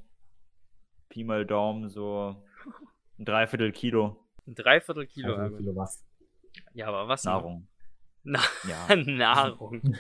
Pi 1.09 1.25
mal 1.25 1.47
Daumen, 1.47 1.89
so 1.89 2.43
ein 3.19 3.25
Dreiviertel 3.25 3.73
Kilo 3.73 4.25
Ein 4.47 4.55
Dreiviertel 4.55 5.07
Kilo. 5.07 5.35
Also, 5.35 5.43
aber- 5.47 5.57
Kilo 5.57 5.77
was. 5.77 6.05
Ja, 6.73 6.89
aber 6.89 7.09
was? 7.09 7.25
Nahrung. 7.25 7.69
Na 8.23 8.41
Ja. 8.69 8.95
Nahrung. 8.97 9.83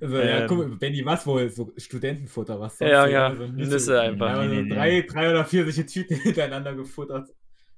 Also, 0.00 0.16
ja, 0.18 0.40
Ähm. 0.40 0.46
guck 0.48 0.58
mal, 0.58 0.76
Benny, 0.76 1.04
was 1.04 1.26
wohl? 1.26 1.48
So 1.50 1.72
Studentenfutter, 1.76 2.58
was 2.58 2.78
Ja, 2.78 3.04
hier? 3.04 3.12
ja, 3.12 3.26
Also 3.26 3.46
Nüsse 3.46 3.78
so, 3.80 3.94
einfach. 3.94 4.30
aber 4.30 4.42
Nee, 4.46 4.48
so 4.48 4.54
nee, 4.54 4.62
nee. 4.62 4.74
drei, 4.74 5.00
drei 5.02 5.30
oder 5.30 5.44
vier 5.44 5.64
solche 5.64 5.84
Tüten 5.84 6.14
hintereinander 6.22 6.74
gefuttert. 6.74 7.28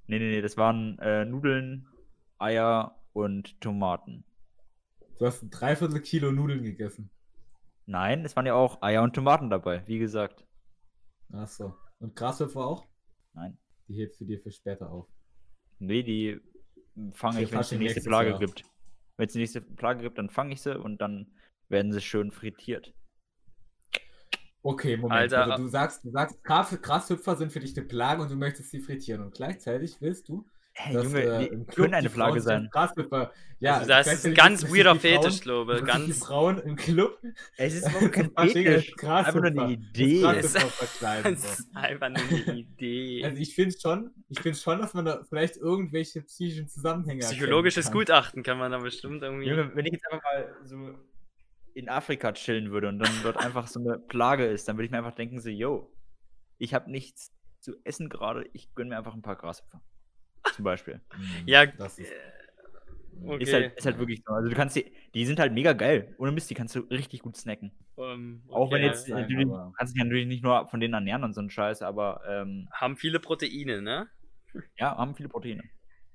Nee, 0.07 0.19
nee, 0.19 0.31
nee, 0.31 0.41
das 0.41 0.57
waren 0.57 0.99
äh, 1.01 1.25
Nudeln, 1.25 1.87
Eier 2.39 2.97
und 3.13 3.61
Tomaten. 3.61 4.25
Du 5.23 5.29
hast 5.29 5.41
ein 5.41 5.51
Dreiviertel 5.51 6.01
Kilo 6.01 6.33
Nudeln 6.33 6.65
gegessen. 6.65 7.09
Nein, 7.87 8.25
es 8.25 8.35
waren 8.35 8.45
ja 8.45 8.55
auch 8.55 8.83
Eier 8.83 9.05
und 9.05 9.15
Tomaten 9.15 9.51
dabei, 9.51 9.87
wie 9.87 10.01
gesagt. 10.01 10.45
Ach 11.33 11.47
so. 11.47 11.77
Und 12.01 12.17
Grashüpfer 12.17 12.67
auch? 12.67 12.89
Nein. 13.33 13.57
Die 13.87 13.95
hebst 13.95 14.21
du 14.21 14.25
dir 14.25 14.41
für 14.41 14.51
später 14.51 14.91
auf. 14.91 15.07
Nee, 15.79 16.03
die 16.03 16.41
fange 17.13 17.41
ich, 17.41 17.53
wenn 17.53 17.61
es 17.61 17.69
die 17.69 17.79
nächste 17.79 18.01
Plage 18.01 18.31
Jahr. 18.31 18.41
gibt. 18.41 18.65
Wenn 19.17 19.29
es 19.29 19.33
die 19.33 19.39
nächste 19.39 19.61
Plage 19.61 20.03
gibt, 20.03 20.19
dann 20.19 20.29
fange 20.29 20.55
ich 20.55 20.61
sie 20.61 20.77
und 20.77 21.01
dann 21.01 21.33
werden 21.69 21.93
sie 21.93 22.01
schön 22.01 22.33
frittiert. 22.33 22.93
Okay, 24.63 24.97
Moment. 24.97 25.21
Alter, 25.21 25.53
also 25.53 25.63
du 25.63 25.69
sagst, 25.69 26.05
du 26.05 26.11
sagst, 26.11 26.43
Gras- 26.43 26.83
Grashüpfer 26.83 27.37
sind 27.37 27.53
für 27.53 27.61
dich 27.61 27.79
eine 27.79 27.87
Plage 27.87 28.23
und 28.23 28.31
du 28.33 28.35
möchtest 28.35 28.73
sie 28.73 28.81
frittieren. 28.81 29.23
Und 29.23 29.35
gleichzeitig 29.35 30.01
willst 30.01 30.29
du, 30.29 30.49
Hey, 30.75 30.95
dass 30.95 31.05
Junge, 31.05 31.23
äh, 31.23 31.39
die 31.39 31.47
im 31.49 31.67
Club 31.67 31.77
können 31.77 31.95
eine 31.95 32.09
sich 32.09 32.43
sein. 32.43 32.71
Ja, 33.59 33.77
also, 33.77 33.89
das 33.89 34.07
ist 34.07 34.27
ein 34.27 34.35
ganz 34.35 34.65
weirder 34.65 34.97
Fetisch, 34.97 35.41
glaube 35.43 35.75
ich. 35.75 35.79
sich 35.85 35.87
die 35.87 35.93
Ganz, 35.93 36.19
Frauen 36.19 36.59
im 36.63 36.77
Club 36.77 37.19
Es 37.59 37.75
ist 37.75 37.89
überhaupt 37.89 38.13
kein 38.13 38.31
Fetisch. 38.51 38.95
Einfach 39.03 39.35
nur 39.35 39.45
eine. 39.45 39.73
Idee. 39.73 40.21
So. 40.21 40.31
ist 40.31 41.69
einfach 41.75 42.09
nur 42.09 42.23
eine 42.23 42.59
Idee. 42.59 43.23
Also 43.25 43.37
ich 43.37 43.55
finde 43.55 43.79
schon, 43.79 44.11
ich 44.31 44.41
finde 44.41 44.59
schon, 44.59 44.79
dass 44.81 44.95
man 44.95 45.05
da 45.05 45.23
vielleicht 45.29 45.59
irgendwelche 45.59 46.23
psychischen 46.23 46.69
Zusammenhänge 46.69 47.21
Psychologisches 47.21 47.87
erkennen 47.87 48.01
Gutachten 48.01 48.43
kann 48.43 48.59
man 48.59 48.73
da 48.73 48.79
bestimmt 48.79 49.23
irgendwie. 49.23 49.49
Junge, 49.49 49.71
wenn 49.75 49.85
ich 49.85 49.93
jetzt 49.93 50.11
einfach 50.11 50.25
mal 50.25 50.57
so 50.65 50.95
in 51.75 51.89
Afrika 51.89 52.33
chillen 52.33 52.71
würde 52.71 52.89
und 52.89 52.99
dann 52.99 53.13
dort 53.23 53.37
einfach 53.37 53.67
so 53.67 53.79
eine 53.79 53.99
Plage 53.99 54.47
ist, 54.47 54.69
dann 54.69 54.77
würde 54.77 54.87
ich 54.87 54.91
mir 54.91 54.99
einfach 54.99 55.15
denken, 55.15 55.41
so, 55.41 55.51
yo, 55.51 55.93
ich 56.59 56.75
habe 56.75 56.91
nichts 56.91 57.33
zu 57.61 57.77
essen 57.85 58.09
gerade, 58.09 58.47
ich 58.53 58.75
gönne 58.75 58.91
mir 58.91 58.99
einfach 58.99 59.15
ein 59.15 59.23
paar 59.23 59.37
Grashüpfer. 59.37 59.81
Zum 60.55 60.65
Beispiel. 60.65 61.01
Mhm, 61.17 61.47
Ja, 61.47 61.67
das 61.67 61.99
ist, 61.99 62.13
okay. 63.25 63.43
Ist, 63.43 63.53
halt, 63.53 63.77
ist 63.77 63.87
halt 63.87 63.99
wirklich 63.99 64.23
so. 64.27 64.33
Also 64.33 64.49
du 64.49 64.55
kannst 64.57 64.77
die, 64.77 64.93
die 65.15 65.25
sind 65.27 65.39
halt 65.39 65.53
mega 65.53 65.73
geil. 65.73 66.15
Ohne 66.19 66.33
Mist, 66.33 66.51
die 66.51 66.55
kannst 66.55 66.75
du 66.75 66.81
richtig 66.81 67.21
gut 67.23 67.37
snacken. 67.37 67.73
Ähm, 67.97 68.43
Auch 68.51 68.71
wenn 68.71 68.79
okay. 68.83 68.87
jetzt, 68.87 69.07
sein, 69.07 69.23
natürlich, 69.23 69.47
aber- 69.49 69.73
kannst 69.77 69.95
dich 69.95 70.03
natürlich 70.03 70.27
nicht 70.27 70.43
nur 70.43 70.67
von 70.69 70.81
denen 70.81 70.95
ernähren 70.95 71.25
und 71.25 71.35
so 71.35 71.41
ein 71.41 71.51
Scheiß, 71.51 71.83
aber 71.83 72.23
ähm, 72.27 72.69
Haben 72.73 72.97
viele 72.97 73.21
Proteine, 73.21 73.83
ne? 73.83 74.09
ja, 74.77 74.97
haben 74.97 75.15
viele 75.15 75.29
Proteine. 75.29 75.63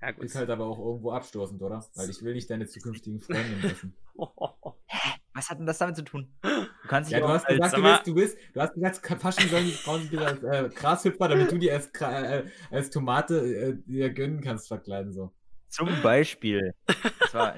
Ja, 0.02 0.12
gut. 0.12 0.26
ist 0.26 0.36
halt 0.36 0.50
aber 0.52 0.66
auch 0.66 0.78
irgendwo 0.78 1.12
abstoßend, 1.12 1.62
oder? 1.62 1.84
Weil 1.96 2.10
ich 2.10 2.22
will 2.22 2.36
nicht 2.36 2.50
deine 2.50 2.68
zukünftigen 2.68 3.20
Freundinnen 3.20 3.64
wissen. 3.64 3.96
Was 5.38 5.52
hat 5.52 5.60
denn 5.60 5.68
das 5.68 5.78
damit 5.78 5.96
zu 5.96 6.02
tun? 6.04 6.34
Du 6.42 6.88
kannst 6.88 7.12
dich 7.12 7.14
Ja, 7.14 7.20
du 7.20 7.26
auch 7.28 7.30
hast 7.36 7.46
als, 7.46 7.58
gesagt, 7.58 7.72
sag 7.72 7.78
du 7.80 7.84
willst, 7.86 8.08
du 8.08 8.16
willst, 8.16 8.38
du 8.56 8.62
hast 8.62 8.74
gesagt, 8.74 9.22
Fasching 9.22 9.50
sollen 9.50 9.66
die 9.66 9.72
Frauen 9.72 10.10
sich 10.10 10.20
als 10.20 10.44
äh, 10.44 10.70
Grashüpfer, 10.74 11.28
damit 11.28 11.52
du 11.52 11.60
die 11.60 11.72
als, 11.72 11.92
äh, 12.02 12.44
als 12.72 12.90
Tomate 12.90 13.36
äh, 13.38 13.76
dir 13.86 14.10
gönnen 14.10 14.42
kannst, 14.42 14.68
verkleiden 14.68 15.14
so. 15.14 15.32
zum 15.70 16.02
Beispiel. 16.02 16.74
Das 17.20 17.34
war, 17.36 17.56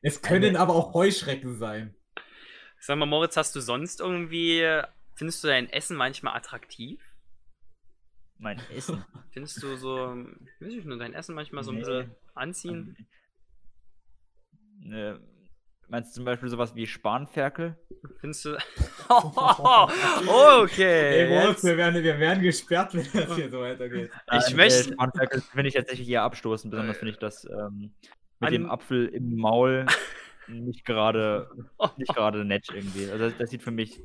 Es 0.00 0.22
können 0.22 0.56
aber 0.56 0.74
auch 0.74 0.94
Heuschrecken 0.94 1.58
sein. 1.58 1.94
Sag 2.80 2.96
mal, 2.96 3.04
Moritz, 3.04 3.36
hast 3.36 3.54
du 3.54 3.60
sonst 3.60 4.00
irgendwie. 4.00 4.66
Findest 5.16 5.44
du 5.44 5.48
dein 5.48 5.68
Essen 5.68 5.96
manchmal 5.96 6.34
attraktiv? 6.34 7.00
mein 8.38 8.58
Essen. 8.74 9.04
Findest 9.32 9.62
du 9.62 9.76
so. 9.76 10.16
Weiß 10.60 10.72
ich 10.72 10.84
nur, 10.86 10.98
dein 10.98 11.12
Essen 11.12 11.34
manchmal 11.34 11.62
so 11.62 11.72
ein 11.72 11.74
Nee. 11.76 11.80
bisschen 11.82 12.16
anziehen? 12.34 12.96
Äh, 14.90 15.14
meinst 15.88 16.10
du 16.10 16.14
zum 16.16 16.24
Beispiel 16.24 16.48
sowas 16.48 16.74
wie 16.74 16.86
Spanferkel? 16.86 17.76
Findest 18.20 18.44
du. 18.46 18.56
okay. 19.08 20.82
Ey, 21.28 21.48
jetzt- 21.48 21.64
wir 21.64 21.76
werden, 21.76 22.02
wir 22.02 22.18
werden 22.18 22.42
gesperrt, 22.42 22.94
wenn 22.94 23.06
das 23.12 23.34
hier 23.36 23.50
so 23.50 23.60
weitergeht. 23.60 24.10
Ich 24.12 24.32
Nein, 24.48 24.56
möchte- 24.56 24.90
Äh, 24.90 24.92
Spanferkel 24.94 25.40
finde 25.40 25.68
ich 25.68 25.74
tatsächlich 25.74 26.08
eher 26.08 26.22
abstoßend. 26.22 26.70
Besonders 26.70 26.96
finde 26.98 27.12
ich 27.12 27.18
das 27.18 27.44
ähm, 27.44 27.92
mit 28.40 28.48
An- 28.48 28.52
dem 28.52 28.70
Apfel 28.70 29.08
im 29.08 29.36
Maul 29.36 29.86
nicht 30.48 30.84
gerade 30.84 31.48
nicht 31.96 32.14
gerade 32.14 32.44
nett 32.44 32.66
irgendwie. 32.72 33.10
Also 33.10 33.28
das, 33.28 33.38
das 33.38 33.50
sieht 33.50 33.62
für 33.62 33.70
mich. 33.70 34.00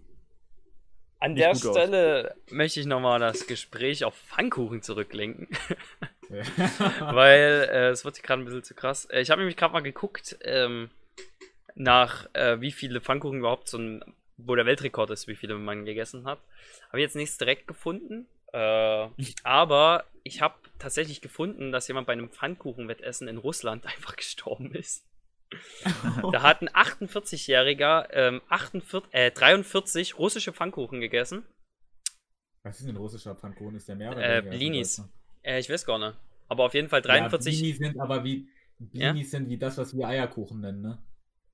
An 1.20 1.34
nicht 1.34 1.44
der 1.44 1.54
gut 1.54 1.66
aus. 1.66 1.76
Stelle 1.76 2.36
möchte 2.52 2.80
ich 2.80 2.86
nochmal 2.86 3.20
das 3.20 3.48
Gespräch 3.48 4.06
auf 4.06 4.16
Pfannkuchen 4.16 4.84
zurücklenken. 4.84 5.48
Weil 7.00 7.68
äh, 7.72 7.90
es 7.90 8.06
wird 8.06 8.18
hier 8.18 8.24
gerade 8.24 8.44
ein 8.44 8.46
bisschen 8.46 8.63
zu 8.63 8.76
krass. 8.76 9.06
Äh, 9.06 9.22
ich 9.22 9.32
habe 9.32 9.42
nämlich 9.42 9.58
gerade 9.58 9.74
mal 9.74 9.82
geguckt, 9.82 10.38
ähm, 10.44 10.90
nach 11.78 12.28
äh, 12.34 12.60
wie 12.60 12.72
viele 12.72 13.02
Pfannkuchen 13.02 13.40
überhaupt 13.40 13.70
so 13.70 13.78
ein, 13.78 14.04
wo 14.38 14.56
der 14.56 14.66
Weltrekord 14.66 15.12
ist, 15.12 15.28
wie 15.28 15.36
viele 15.36 15.56
man 15.56 15.86
gegessen 15.86 16.26
hat. 16.26 16.40
Habe 16.90 17.02
jetzt 17.02 17.16
nichts 17.16 17.38
direkt 17.38 17.68
gefunden. 17.68 18.28
Äh, 18.54 19.08
aber 19.44 20.06
ich 20.24 20.42
habe 20.42 20.56
tatsächlich 20.80 21.22
gefunden, 21.22 21.72
dass 21.72 21.88
jemand 21.88 22.08
bei 22.08 22.13
einem 22.13 22.30
Pfannkuchenwettessen 22.30 23.28
in 23.28 23.38
Russland 23.38 23.86
einfach 23.94 24.16
gestorben 24.16 24.74
ist. 24.74 25.06
Da 26.34 26.42
hat 26.42 26.62
ein 26.62 26.68
48-Jähriger 26.68 28.10
ähm, 28.12 28.42
48, 28.50 29.13
äh, 29.13 29.32
43 29.32 30.18
russische 30.20 30.52
Pfannkuchen 30.52 31.00
gegessen. 31.00 31.46
Was 32.63 32.80
ist 32.80 32.88
denn 32.88 32.96
ein 32.96 32.98
russischer 32.98 33.34
Pfannkuchen? 33.34 33.76
Ist 33.78 33.88
der 33.88 33.96
mehr 33.96 34.12
oder 34.12 34.22
Äh, 34.22 34.44
weniger 34.44 34.50
als 34.50 34.58
Blinis. 34.58 35.04
Äh, 35.44 35.60
ich 35.60 35.70
weiß 35.70 35.86
gar 35.86 36.00
nicht. 36.00 36.18
Aber 36.50 36.66
auf 36.66 36.74
jeden 36.74 36.90
Fall 36.90 37.02
43. 37.02 37.54
Ja, 37.54 37.60
Blinis 37.62 37.78
sind 37.78 38.00
aber 38.00 38.24
wie 38.26 38.50
Ja? 38.92 39.13
Blinis 39.13 39.32
sind 39.32 39.48
wie 39.48 39.58
das, 39.58 39.78
was 39.78 39.96
wir 39.96 40.06
Eierkuchen 40.06 40.60
nennen, 40.60 40.82
ne? 40.82 40.98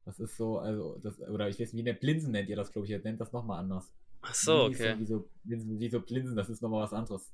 Das 0.06 0.20
ist 0.20 0.36
so, 0.36 0.60
also, 0.60 1.00
das, 1.02 1.20
oder 1.22 1.48
ich 1.48 1.60
weiß, 1.60 1.74
wie 1.74 1.84
nennt 1.84 2.00
Blinsen 2.02 2.32
nennt 2.32 2.50
ihr 2.50 2.56
das, 2.56 2.72
glaube 2.72 2.86
ich, 2.86 2.92
ihr 2.92 3.00
nennt 3.00 3.22
das 3.22 3.32
nochmal 3.32 3.60
anders. 3.60 3.94
Ach 4.22 4.34
so, 4.34 4.64
okay. 4.64 4.76
sind 4.76 5.00
Wie 5.00 5.06
so, 5.06 5.30
Blinsen, 5.44 5.80
wie 5.80 5.90
so 5.90 6.02
Blinsen, 6.02 6.36
das 6.36 6.50
ist 6.50 6.62
nochmal 6.62 6.84
was 6.84 6.94
anderes. 6.94 7.34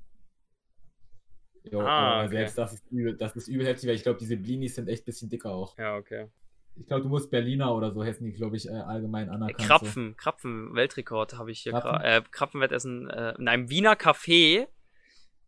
Jo, 1.63 1.81
Ah, 1.81 2.23
okay. 2.23 2.35
selbst 2.35 2.57
das 2.57 2.73
ist 2.73 2.91
übel, 2.91 3.17
das 3.17 3.35
ist 3.35 3.47
übel 3.47 3.65
heftig, 3.65 3.89
weil 3.89 3.95
ich 3.95 4.03
glaube, 4.03 4.19
diese 4.19 4.37
Blinis 4.37 4.75
sind 4.75 4.87
echt 4.87 5.03
ein 5.03 5.05
bisschen 5.05 5.29
dicker 5.29 5.51
auch. 5.51 5.77
Ja, 5.77 5.97
okay. 5.97 6.27
Ich 6.75 6.87
glaube, 6.87 7.03
du 7.03 7.09
musst 7.09 7.29
Berliner 7.29 7.75
oder 7.75 7.91
so 7.91 8.03
hessen 8.03 8.23
die, 8.23 8.31
glaube 8.31 8.55
ich, 8.55 8.67
äh, 8.67 8.71
allgemein 8.71 9.29
anerkannt. 9.29 9.67
Krapfen, 9.67 10.15
Krapfen, 10.15 10.73
Weltrekord 10.73 11.37
habe 11.37 11.51
ich 11.51 11.59
hier 11.59 11.73
gerade. 11.73 12.03
Äh, 12.05 12.21
Krapfenwettessen 12.31 13.09
äh, 13.09 13.35
in 13.37 13.47
einem 13.49 13.69
Wiener 13.69 13.95
Café 13.95 14.67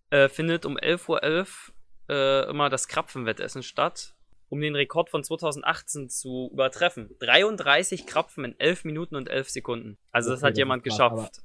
äh, 0.09 0.27
findet 0.27 0.65
um 0.65 0.77
11.11 0.77 1.09
Uhr 1.09 1.47
äh, 2.09 2.49
immer 2.49 2.69
das 2.69 2.89
Krapfenwettessen 2.89 3.63
statt, 3.63 4.13
um 4.51 4.59
den 4.59 4.75
Rekord 4.75 5.09
von 5.09 5.23
2018 5.23 6.09
zu 6.09 6.49
übertreffen. 6.51 7.15
33 7.19 8.05
Krapfen 8.05 8.43
in 8.43 8.59
11 8.59 8.83
Minuten 8.83 9.15
und 9.15 9.29
11 9.29 9.49
Sekunden. 9.49 9.97
Also 10.11 10.29
das 10.29 10.39
Okay, 10.39 10.47
hat 10.47 10.51
das 10.51 10.57
jemand 10.57 10.85
ist 10.85 10.97
krass, 10.97 11.11
geschafft. 11.13 11.41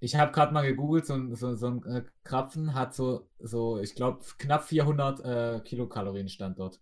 Ich 0.00 0.16
habe 0.16 0.32
gerade 0.32 0.52
mal 0.52 0.66
gegoogelt, 0.66 1.06
so, 1.06 1.14
ein- 1.14 1.34
so, 1.36 1.54
so 1.54 1.68
ein 1.68 1.84
äh, 1.84 2.02
Krapfen 2.24 2.74
hat 2.74 2.94
so, 2.96 3.28
so 3.38 3.78
ich 3.78 3.94
glaube, 3.94 4.24
knapp 4.38 4.64
400 4.64 5.20
äh, 5.20 5.60
Kilokalorien 5.60 6.28
stand 6.28 6.58
dort. 6.58 6.80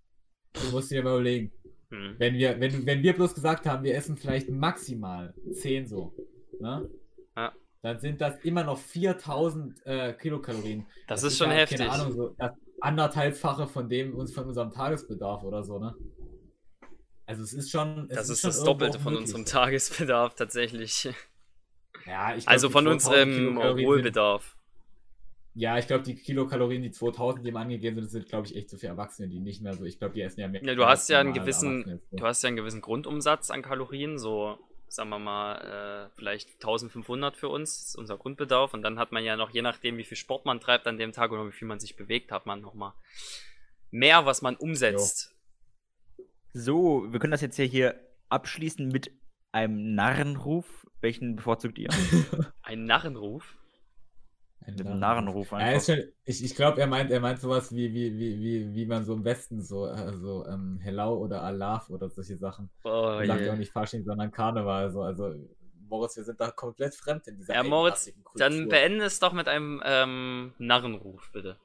Du 0.55 0.71
musst 0.71 0.91
dir 0.91 1.03
mal 1.03 1.13
überlegen. 1.13 1.53
Hm. 1.91 2.15
Wenn 2.17 2.35
wir, 2.35 2.59
wenn, 2.59 2.87
wenn 2.87 3.03
wir 3.03 3.13
bloß 3.13 3.35
gesagt 3.35 3.67
haben, 3.67 3.85
wir 3.85 3.95
essen 3.95 4.17
vielleicht 4.17 4.49
maximal 4.49 5.35
10 5.53 5.87
so, 5.87 6.15
ne? 6.59 6.89
Ja. 7.37 7.53
Dann 7.83 7.99
sind 7.99 8.23
das 8.23 8.39
immer 8.45 8.65
noch 8.65 8.79
4000 8.79 9.85
äh, 9.85 10.15
Kilokalorien. 10.15 10.87
Das, 11.07 11.23
ist 11.23 11.37
schon 11.37 11.51
ja, 11.51 11.57
heftig. 11.57 11.81
Keine 11.81 11.93
Ahnung, 11.93 12.13
so 12.15 12.35
das 12.39 12.53
anderthalbfache 12.85 13.67
von 13.67 13.89
dem 13.89 14.15
uns 14.15 14.33
von 14.35 14.45
unserem 14.47 14.71
Tagesbedarf 14.71 15.43
oder 15.43 15.63
so, 15.65 15.79
ne? 15.79 15.95
Also 17.27 17.43
es 17.43 17.53
ist 17.53 17.71
schon. 17.71 18.07
Es 18.11 18.17
Das 18.17 18.29
ist 18.31 18.41
schon 18.43 18.51
das 18.51 18.63
Doppelte 18.65 18.99
von 18.99 19.13
möglich. 19.15 19.29
unserem 19.35 19.45
Tagesbedarf 19.47 20.35
tatsächlich. 20.35 21.05
Ja, 22.07 22.35
ich 22.37 22.45
glaub, 22.45 22.53
Also 22.53 22.69
von 22.71 22.85
2000 22.85 22.93
unserem 22.95 23.33
sind- 23.77 23.87
Wohlbedarf. 23.87 24.57
Ja, 25.57 25.79
ich 25.79 25.87
glaube, 25.87 26.03
die 26.03 26.17
Kilokalorien, 26.17 26.83
die 26.83 26.91
2000, 26.91 27.45
die 27.45 27.51
ihm 27.51 27.57
angegeben 27.57 27.97
sind, 28.01 28.11
sind, 28.11 28.29
glaube 28.29 28.47
ich, 28.49 28.57
echt 28.57 28.69
so 28.69 28.77
für 28.77 28.89
Erwachsene, 28.89 29.29
die 29.29 29.39
nicht 29.39 29.63
mehr 29.63 29.73
so. 29.75 29.85
Ich 29.85 29.99
glaube, 29.99 30.13
die 30.13 30.21
essen 30.21 30.41
ja 30.41 30.49
mehr. 30.49 30.63
Ja, 30.65 30.75
du 30.75 30.85
hast 30.85 31.09
ja 31.09 31.21
einen 31.21 31.33
gewissen-. 31.33 32.01
Du 32.11 32.25
hast 32.27 32.43
ja 32.43 32.49
einen 32.49 32.57
gewissen 32.57 32.81
Grundumsatz 32.81 33.51
an 33.51 33.63
Kalorien, 33.63 34.19
so 34.19 34.59
sagen 34.89 35.11
wir 35.11 35.19
mal, 35.19 36.09
äh, 36.09 36.17
vielleicht 36.17 36.55
1500 36.55 37.37
für 37.37 37.49
uns, 37.49 37.89
ist 37.89 37.97
unser 37.97 38.17
Grundbedarf. 38.17 38.75
Und 38.75 38.83
dann 38.83 38.99
hat 38.99 39.13
man 39.13 39.25
ja 39.25 39.37
noch, 39.37 39.51
je 39.51 39.63
nachdem, 39.63 39.97
wie 39.97 40.05
viel 40.05 40.17
Sport 40.17 40.45
man 40.45 40.61
treibt 40.61 40.87
an 40.87 40.99
dem 40.99 41.13
Tag 41.13 41.33
oder 41.33 41.47
wie 41.47 41.53
viel 41.53 41.69
man 41.69 41.81
sich 41.81 41.97
bewegt, 41.97 42.33
hat 42.33 42.47
man 42.47 42.61
nochmal 42.61 42.93
mehr, 43.91 44.27
was 44.27 44.43
man 44.43 44.57
umsetzt. 44.57 45.35
So, 46.53 47.13
wir 47.13 47.19
können 47.19 47.33
das 47.33 47.41
jetzt 47.41 47.59
ja 47.59 47.65
hier 47.65 48.01
abschließen 48.29 48.89
mit 48.89 49.11
einem 49.53 49.95
Narrenruf. 49.95 50.87
Welchen 51.01 51.37
bevorzugt 51.37 51.79
ihr? 51.79 51.91
Ein 52.63 52.85
Narrenruf. 52.85 53.57
Ein 54.67 54.75
mit 54.77 54.87
einem 54.87 54.99
Narrenruf 54.99 55.51
Ja, 55.53 55.59
einfach. 55.59 55.77
ist 55.77 55.87
schon, 55.87 56.05
ich 56.25 56.43
ich 56.45 56.55
glaube, 56.55 56.81
er 56.81 56.87
meint, 56.87 57.11
er 57.11 57.21
meint 57.21 57.41
sowas 57.41 57.75
wie, 57.75 57.93
wie, 57.93 58.19
wie, 58.19 58.39
wie, 58.41 58.75
wie 58.75 58.87
man 58.87 59.05
so 59.05 59.13
im 59.15 59.25
Westen 59.25 59.61
so, 59.63 59.87
äh, 59.87 60.15
so 60.17 60.47
ähm, 60.47 60.79
Hello 60.83 61.15
oder 61.19 61.43
Alaf 61.43 61.91
oder 61.91 62.09
solche 62.09 62.37
Sachen. 62.39 62.71
Oh, 62.83 63.19
Er 63.21 63.27
sagt 63.27 63.41
ja 63.43 63.53
auch 63.53 63.57
nicht 63.59 63.73
Fasching, 63.73 64.05
sondern 64.05 64.31
Karneval. 64.31 64.85
Also, 64.85 65.03
also 65.03 65.35
Moritz, 65.89 66.17
wir 66.17 66.25
sind 66.25 66.41
da 66.41 66.51
komplett 66.51 66.95
fremd 66.95 67.27
in 67.27 67.37
dieser 67.37 67.55
Ja, 67.55 67.63
Moritz, 67.63 68.11
dann 68.37 68.69
beende 68.69 69.05
es 69.05 69.19
doch 69.21 69.35
mit 69.35 69.49
einem 69.49 69.83
ähm, 69.85 70.55
Narrenruf, 70.59 71.31
bitte. 71.33 71.57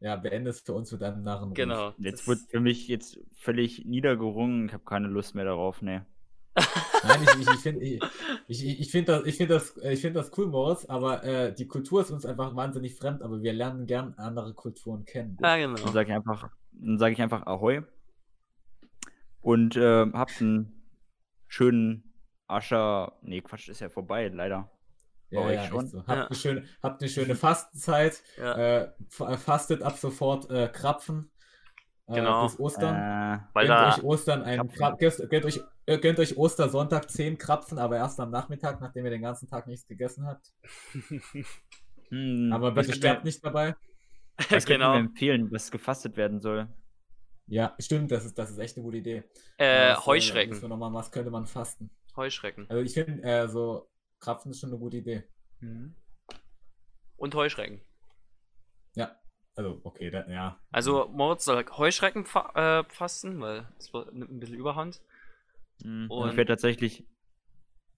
Ja, 0.00 0.14
beende 0.14 0.50
es 0.50 0.60
für 0.60 0.74
uns 0.74 0.92
mit 0.92 1.02
einem 1.02 1.24
Narrenruf. 1.24 1.54
Genau. 1.54 1.92
Jetzt 1.98 2.20
das- 2.20 2.28
wird 2.28 2.38
für 2.50 2.60
mich 2.60 2.86
jetzt 2.86 3.18
völlig 3.32 3.84
niedergerungen. 3.84 4.66
Ich 4.66 4.72
habe 4.72 4.84
keine 4.84 5.08
Lust 5.08 5.34
mehr 5.34 5.44
darauf, 5.44 5.82
ne. 5.82 6.06
Nein, 7.04 7.20
ich, 7.22 7.40
ich, 7.40 7.48
ich 7.54 7.60
finde 7.60 7.84
ich, 7.84 8.00
ich, 8.48 8.80
ich 8.80 8.90
find 8.90 9.08
das, 9.08 9.24
ich 9.26 9.36
find 9.36 9.50
das, 9.50 9.76
äh, 9.78 9.92
ich 9.92 10.00
find 10.00 10.16
das 10.16 10.30
cool, 10.36 10.46
Moritz, 10.46 10.84
aber 10.86 11.24
äh, 11.24 11.54
die 11.54 11.66
Kultur 11.66 12.00
ist 12.02 12.10
uns 12.10 12.24
einfach 12.26 12.54
wahnsinnig 12.56 12.94
fremd, 12.96 13.22
aber 13.22 13.42
wir 13.42 13.52
lernen 13.52 13.86
gern 13.86 14.14
andere 14.16 14.54
Kulturen 14.54 15.04
kennen. 15.04 15.36
Dann 15.40 15.60
genau. 15.74 15.90
sage 15.92 16.10
ich 16.10 16.14
einfach, 16.14 16.50
dann 16.72 16.98
sage 16.98 17.12
ich 17.12 17.22
einfach 17.22 17.46
Ahoi. 17.46 17.82
Und 19.40 19.76
äh, 19.76 20.06
habt 20.12 20.40
einen 20.40 20.82
schönen 21.46 22.12
Ascher. 22.46 23.18
Nee, 23.22 23.40
Quatsch, 23.40 23.68
ist 23.68 23.80
ja 23.80 23.88
vorbei, 23.88 24.28
leider. 24.28 24.70
Ja, 25.30 25.50
ja, 25.50 25.64
schon? 25.66 25.86
so. 25.86 25.98
Habt, 26.06 26.08
Ja. 26.08 26.26
eine 26.26 26.34
schöne, 26.36 26.64
habt 26.82 27.02
eine 27.02 27.10
schöne 27.10 27.34
Fastenzeit, 27.34 28.22
Ja. 28.38 28.54
äh, 28.82 28.92
fa- 29.08 29.36
fastet 29.36 29.82
ab 29.82 29.98
sofort 29.98 30.50
äh, 30.50 30.68
Krapfen 30.68 31.30
äh, 32.08 32.14
Genau. 32.14 32.44
bis 32.44 32.58
Ostern. 32.58 32.94
Äh, 32.96 33.38
Weil 33.52 33.66
gönnt 33.66 33.78
da, 33.78 33.88
euch 33.94 34.02
Ostern 34.02 34.42
einen. 34.42 34.68
Krap, 34.68 34.98
gönnt, 34.98 35.30
gönnt, 35.30 35.44
euch, 35.44 35.60
äh, 35.86 35.98
gönnt 35.98 36.18
euch 36.18 36.36
Ostersonntag 36.36 37.10
10 37.10 37.38
Krapfen, 37.38 37.78
aber 37.78 37.96
erst 37.96 38.18
am 38.20 38.30
Nachmittag, 38.30 38.80
nachdem 38.80 39.04
ihr 39.04 39.10
den 39.10 39.22
ganzen 39.22 39.48
Tag 39.48 39.66
nichts 39.66 39.86
gegessen 39.86 40.26
habt. 40.26 40.52
hm, 42.10 42.50
Aber 42.52 42.72
bitte 42.72 42.92
sterbt 42.92 43.24
nicht 43.24 43.44
dabei. 43.44 43.74
Was 44.50 44.64
genau. 44.66 44.94
empfehlen, 44.94 45.50
was 45.50 45.68
gefastet 45.72 46.16
werden 46.16 46.40
soll? 46.40 46.68
Ja, 47.48 47.74
stimmt, 47.80 48.12
das 48.12 48.24
ist, 48.24 48.38
das 48.38 48.50
ist 48.52 48.58
echt 48.58 48.76
eine 48.76 48.84
gute 48.84 48.98
Idee. 48.98 49.24
Äh, 49.56 49.88
wir 49.88 50.06
Heuschrecken. 50.06 50.68
noch 50.68 50.76
mal, 50.76 50.92
was 50.92 51.10
könnte 51.10 51.32
man 51.32 51.44
fasten? 51.46 51.90
Heuschrecken. 52.14 52.66
Also 52.68 52.80
ich 52.82 52.94
finde, 52.94 53.20
äh, 53.24 53.48
so 53.48 53.90
Krapfen 54.20 54.52
ist 54.52 54.60
schon 54.60 54.70
eine 54.70 54.78
gute 54.78 54.98
Idee. 54.98 55.24
Und 57.16 57.34
Heuschrecken. 57.34 57.80
Also 59.58 59.80
okay, 59.82 60.08
da, 60.10 60.24
ja. 60.28 60.56
Also 60.70 61.08
Moritz 61.12 61.44
soll 61.44 61.64
Heuschrecken 61.76 62.24
fa 62.24 62.52
äh, 62.54 62.84
fasten, 62.88 63.40
weil 63.40 63.66
es 63.76 63.92
wird- 63.92 64.14
nimmt 64.14 64.30
ein 64.30 64.38
bisschen 64.38 64.56
Überhand. 64.56 65.02
Hm, 65.82 66.08
Und- 66.08 66.30
ich 66.30 66.36
werde 66.36 66.52
tatsächlich. 66.52 67.04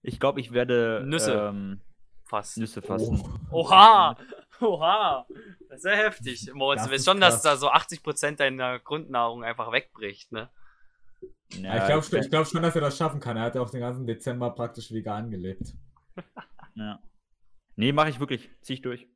Ich 0.01 0.19
glaube, 0.19 0.39
ich 0.39 0.51
werde 0.53 1.03
Nüsse. 1.05 1.33
Ähm, 1.33 1.81
Fasten. 2.25 2.61
Nüsse 2.61 2.81
fasten. 2.81 3.21
Oh. 3.51 3.59
Oha! 3.65 4.17
Oha! 4.61 5.27
Das 5.69 5.79
ist 5.79 5.85
ja 5.85 5.91
heftig. 5.91 6.51
Moritz, 6.53 6.79
Das 6.79 6.87
du 6.87 6.91
weißt 6.93 6.99
ist 7.01 7.05
schon, 7.05 7.21
dass 7.21 7.33
krass. 7.35 7.43
da 7.43 7.57
so 7.57 7.69
80% 7.69 8.37
deiner 8.37 8.79
Grundnahrung 8.79 9.43
einfach 9.43 9.71
wegbricht, 9.71 10.31
ne? 10.31 10.49
Ja, 11.51 11.77
ich 11.77 11.85
glaube 11.85 12.19
ich 12.23 12.29
glaub 12.31 12.47
schon, 12.47 12.63
dass 12.63 12.73
er 12.73 12.81
das 12.81 12.97
schaffen 12.97 13.19
kann. 13.19 13.37
Er 13.37 13.43
hat 13.43 13.55
ja 13.55 13.61
auch 13.61 13.69
den 13.69 13.81
ganzen 13.81 14.07
Dezember 14.07 14.49
praktisch 14.51 14.91
vegan 14.91 15.29
gelebt. 15.29 15.73
Ja. 16.73 16.99
Nee, 17.75 17.91
mache 17.91 18.09
ich 18.09 18.19
wirklich. 18.21 18.49
Zieh 18.61 18.73
ich 18.75 18.81
durch. 18.81 19.07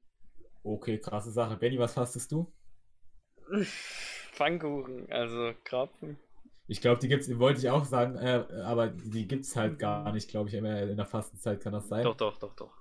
Okay, 0.66 0.98
krasse 1.00 1.32
Sache. 1.32 1.58
Benny, 1.58 1.78
was 1.78 1.94
fastest 1.94 2.32
du? 2.32 2.52
Pfannkuchen, 4.32 5.12
also 5.12 5.54
Krapfen. 5.64 6.18
Ich 6.68 6.82
glaube, 6.82 7.00
die 7.00 7.08
gibt's, 7.08 7.30
wollte 7.38 7.60
ich 7.60 7.70
auch 7.70 7.86
sagen, 7.86 8.16
äh, 8.18 8.44
aber 8.64 8.88
die 8.88 9.28
gibt's 9.28 9.56
halt 9.56 9.78
gar 9.78 10.12
nicht, 10.12 10.28
glaube 10.28 10.50
ich, 10.50 10.56
immer 10.56 10.82
in 10.82 10.98
der 10.98 11.06
Fastenzeit 11.06 11.62
kann 11.62 11.74
das 11.74 11.88
sein. 11.88 12.04
Doch, 12.04 12.18
doch, 12.18 12.40
doch, 12.40 12.56
doch. 12.56 12.74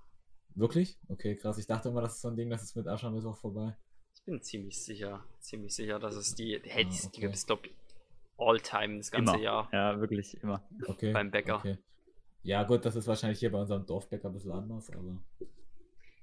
Wirklich? 0.55 0.99
Okay, 1.09 1.37
krass. 1.37 1.59
Ich 1.59 1.66
dachte 1.66 1.90
immer, 1.90 2.01
das 2.01 2.14
ist 2.14 2.23
so 2.23 2.29
ein 2.29 2.37
Ding, 2.37 2.49
das 2.49 2.62
ist 2.62 2.75
mit 2.75 2.87
Aschermittwoch 2.87 3.37
vorbei. 3.37 3.77
Ich 4.14 4.25
bin 4.25 4.40
ziemlich 4.40 4.83
sicher, 4.83 5.23
ziemlich 5.40 5.75
sicher, 5.75 5.99
dass 5.99 6.14
es 6.14 6.35
die, 6.35 6.59
hey, 6.64 6.87
die, 6.87 6.90
die 6.90 6.97
Ah, 6.97 7.09
okay. 7.09 7.20
gibt 7.20 7.35
es, 7.35 7.47
glaube 7.47 7.66
ich, 7.66 7.75
all 8.38 8.59
time 8.61 8.97
das 8.97 9.11
ganze 9.11 9.35
Immer. 9.35 9.42
Jahr. 9.42 9.68
Ja, 9.73 10.01
wirklich, 10.01 10.42
immer. 10.42 10.66
Okay. 10.87 11.12
Beim 11.12 11.31
Bäcker. 11.31 11.57
Okay. 11.57 11.77
Ja, 12.42 12.62
gut, 12.62 12.87
das 12.87 12.97
ist 12.97 13.07
wahrscheinlich 13.07 13.40
hier 13.40 13.53
bei 13.53 13.61
unserem 13.61 13.85
Dorfbäcker 13.85 14.29
ein 14.29 14.33
bisschen 14.33 14.53
anders, 14.53 14.88
aber. 14.90 15.23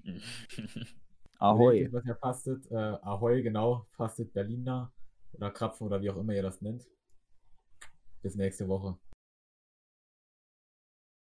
Ahoi. 1.41 1.89
Was 1.91 2.05
ihr 2.05 2.15
fastet, 2.15 2.71
äh, 2.71 2.75
Ahoi, 2.75 3.41
genau, 3.41 3.87
fastet 3.97 4.31
Berliner 4.31 4.93
oder 5.33 5.49
Krapfen 5.49 5.87
oder 5.87 5.99
wie 6.01 6.11
auch 6.11 6.17
immer 6.17 6.33
ihr 6.33 6.43
das 6.43 6.61
nennt. 6.61 6.85
Bis 8.21 8.35
nächste 8.35 8.67
Woche. 8.67 8.97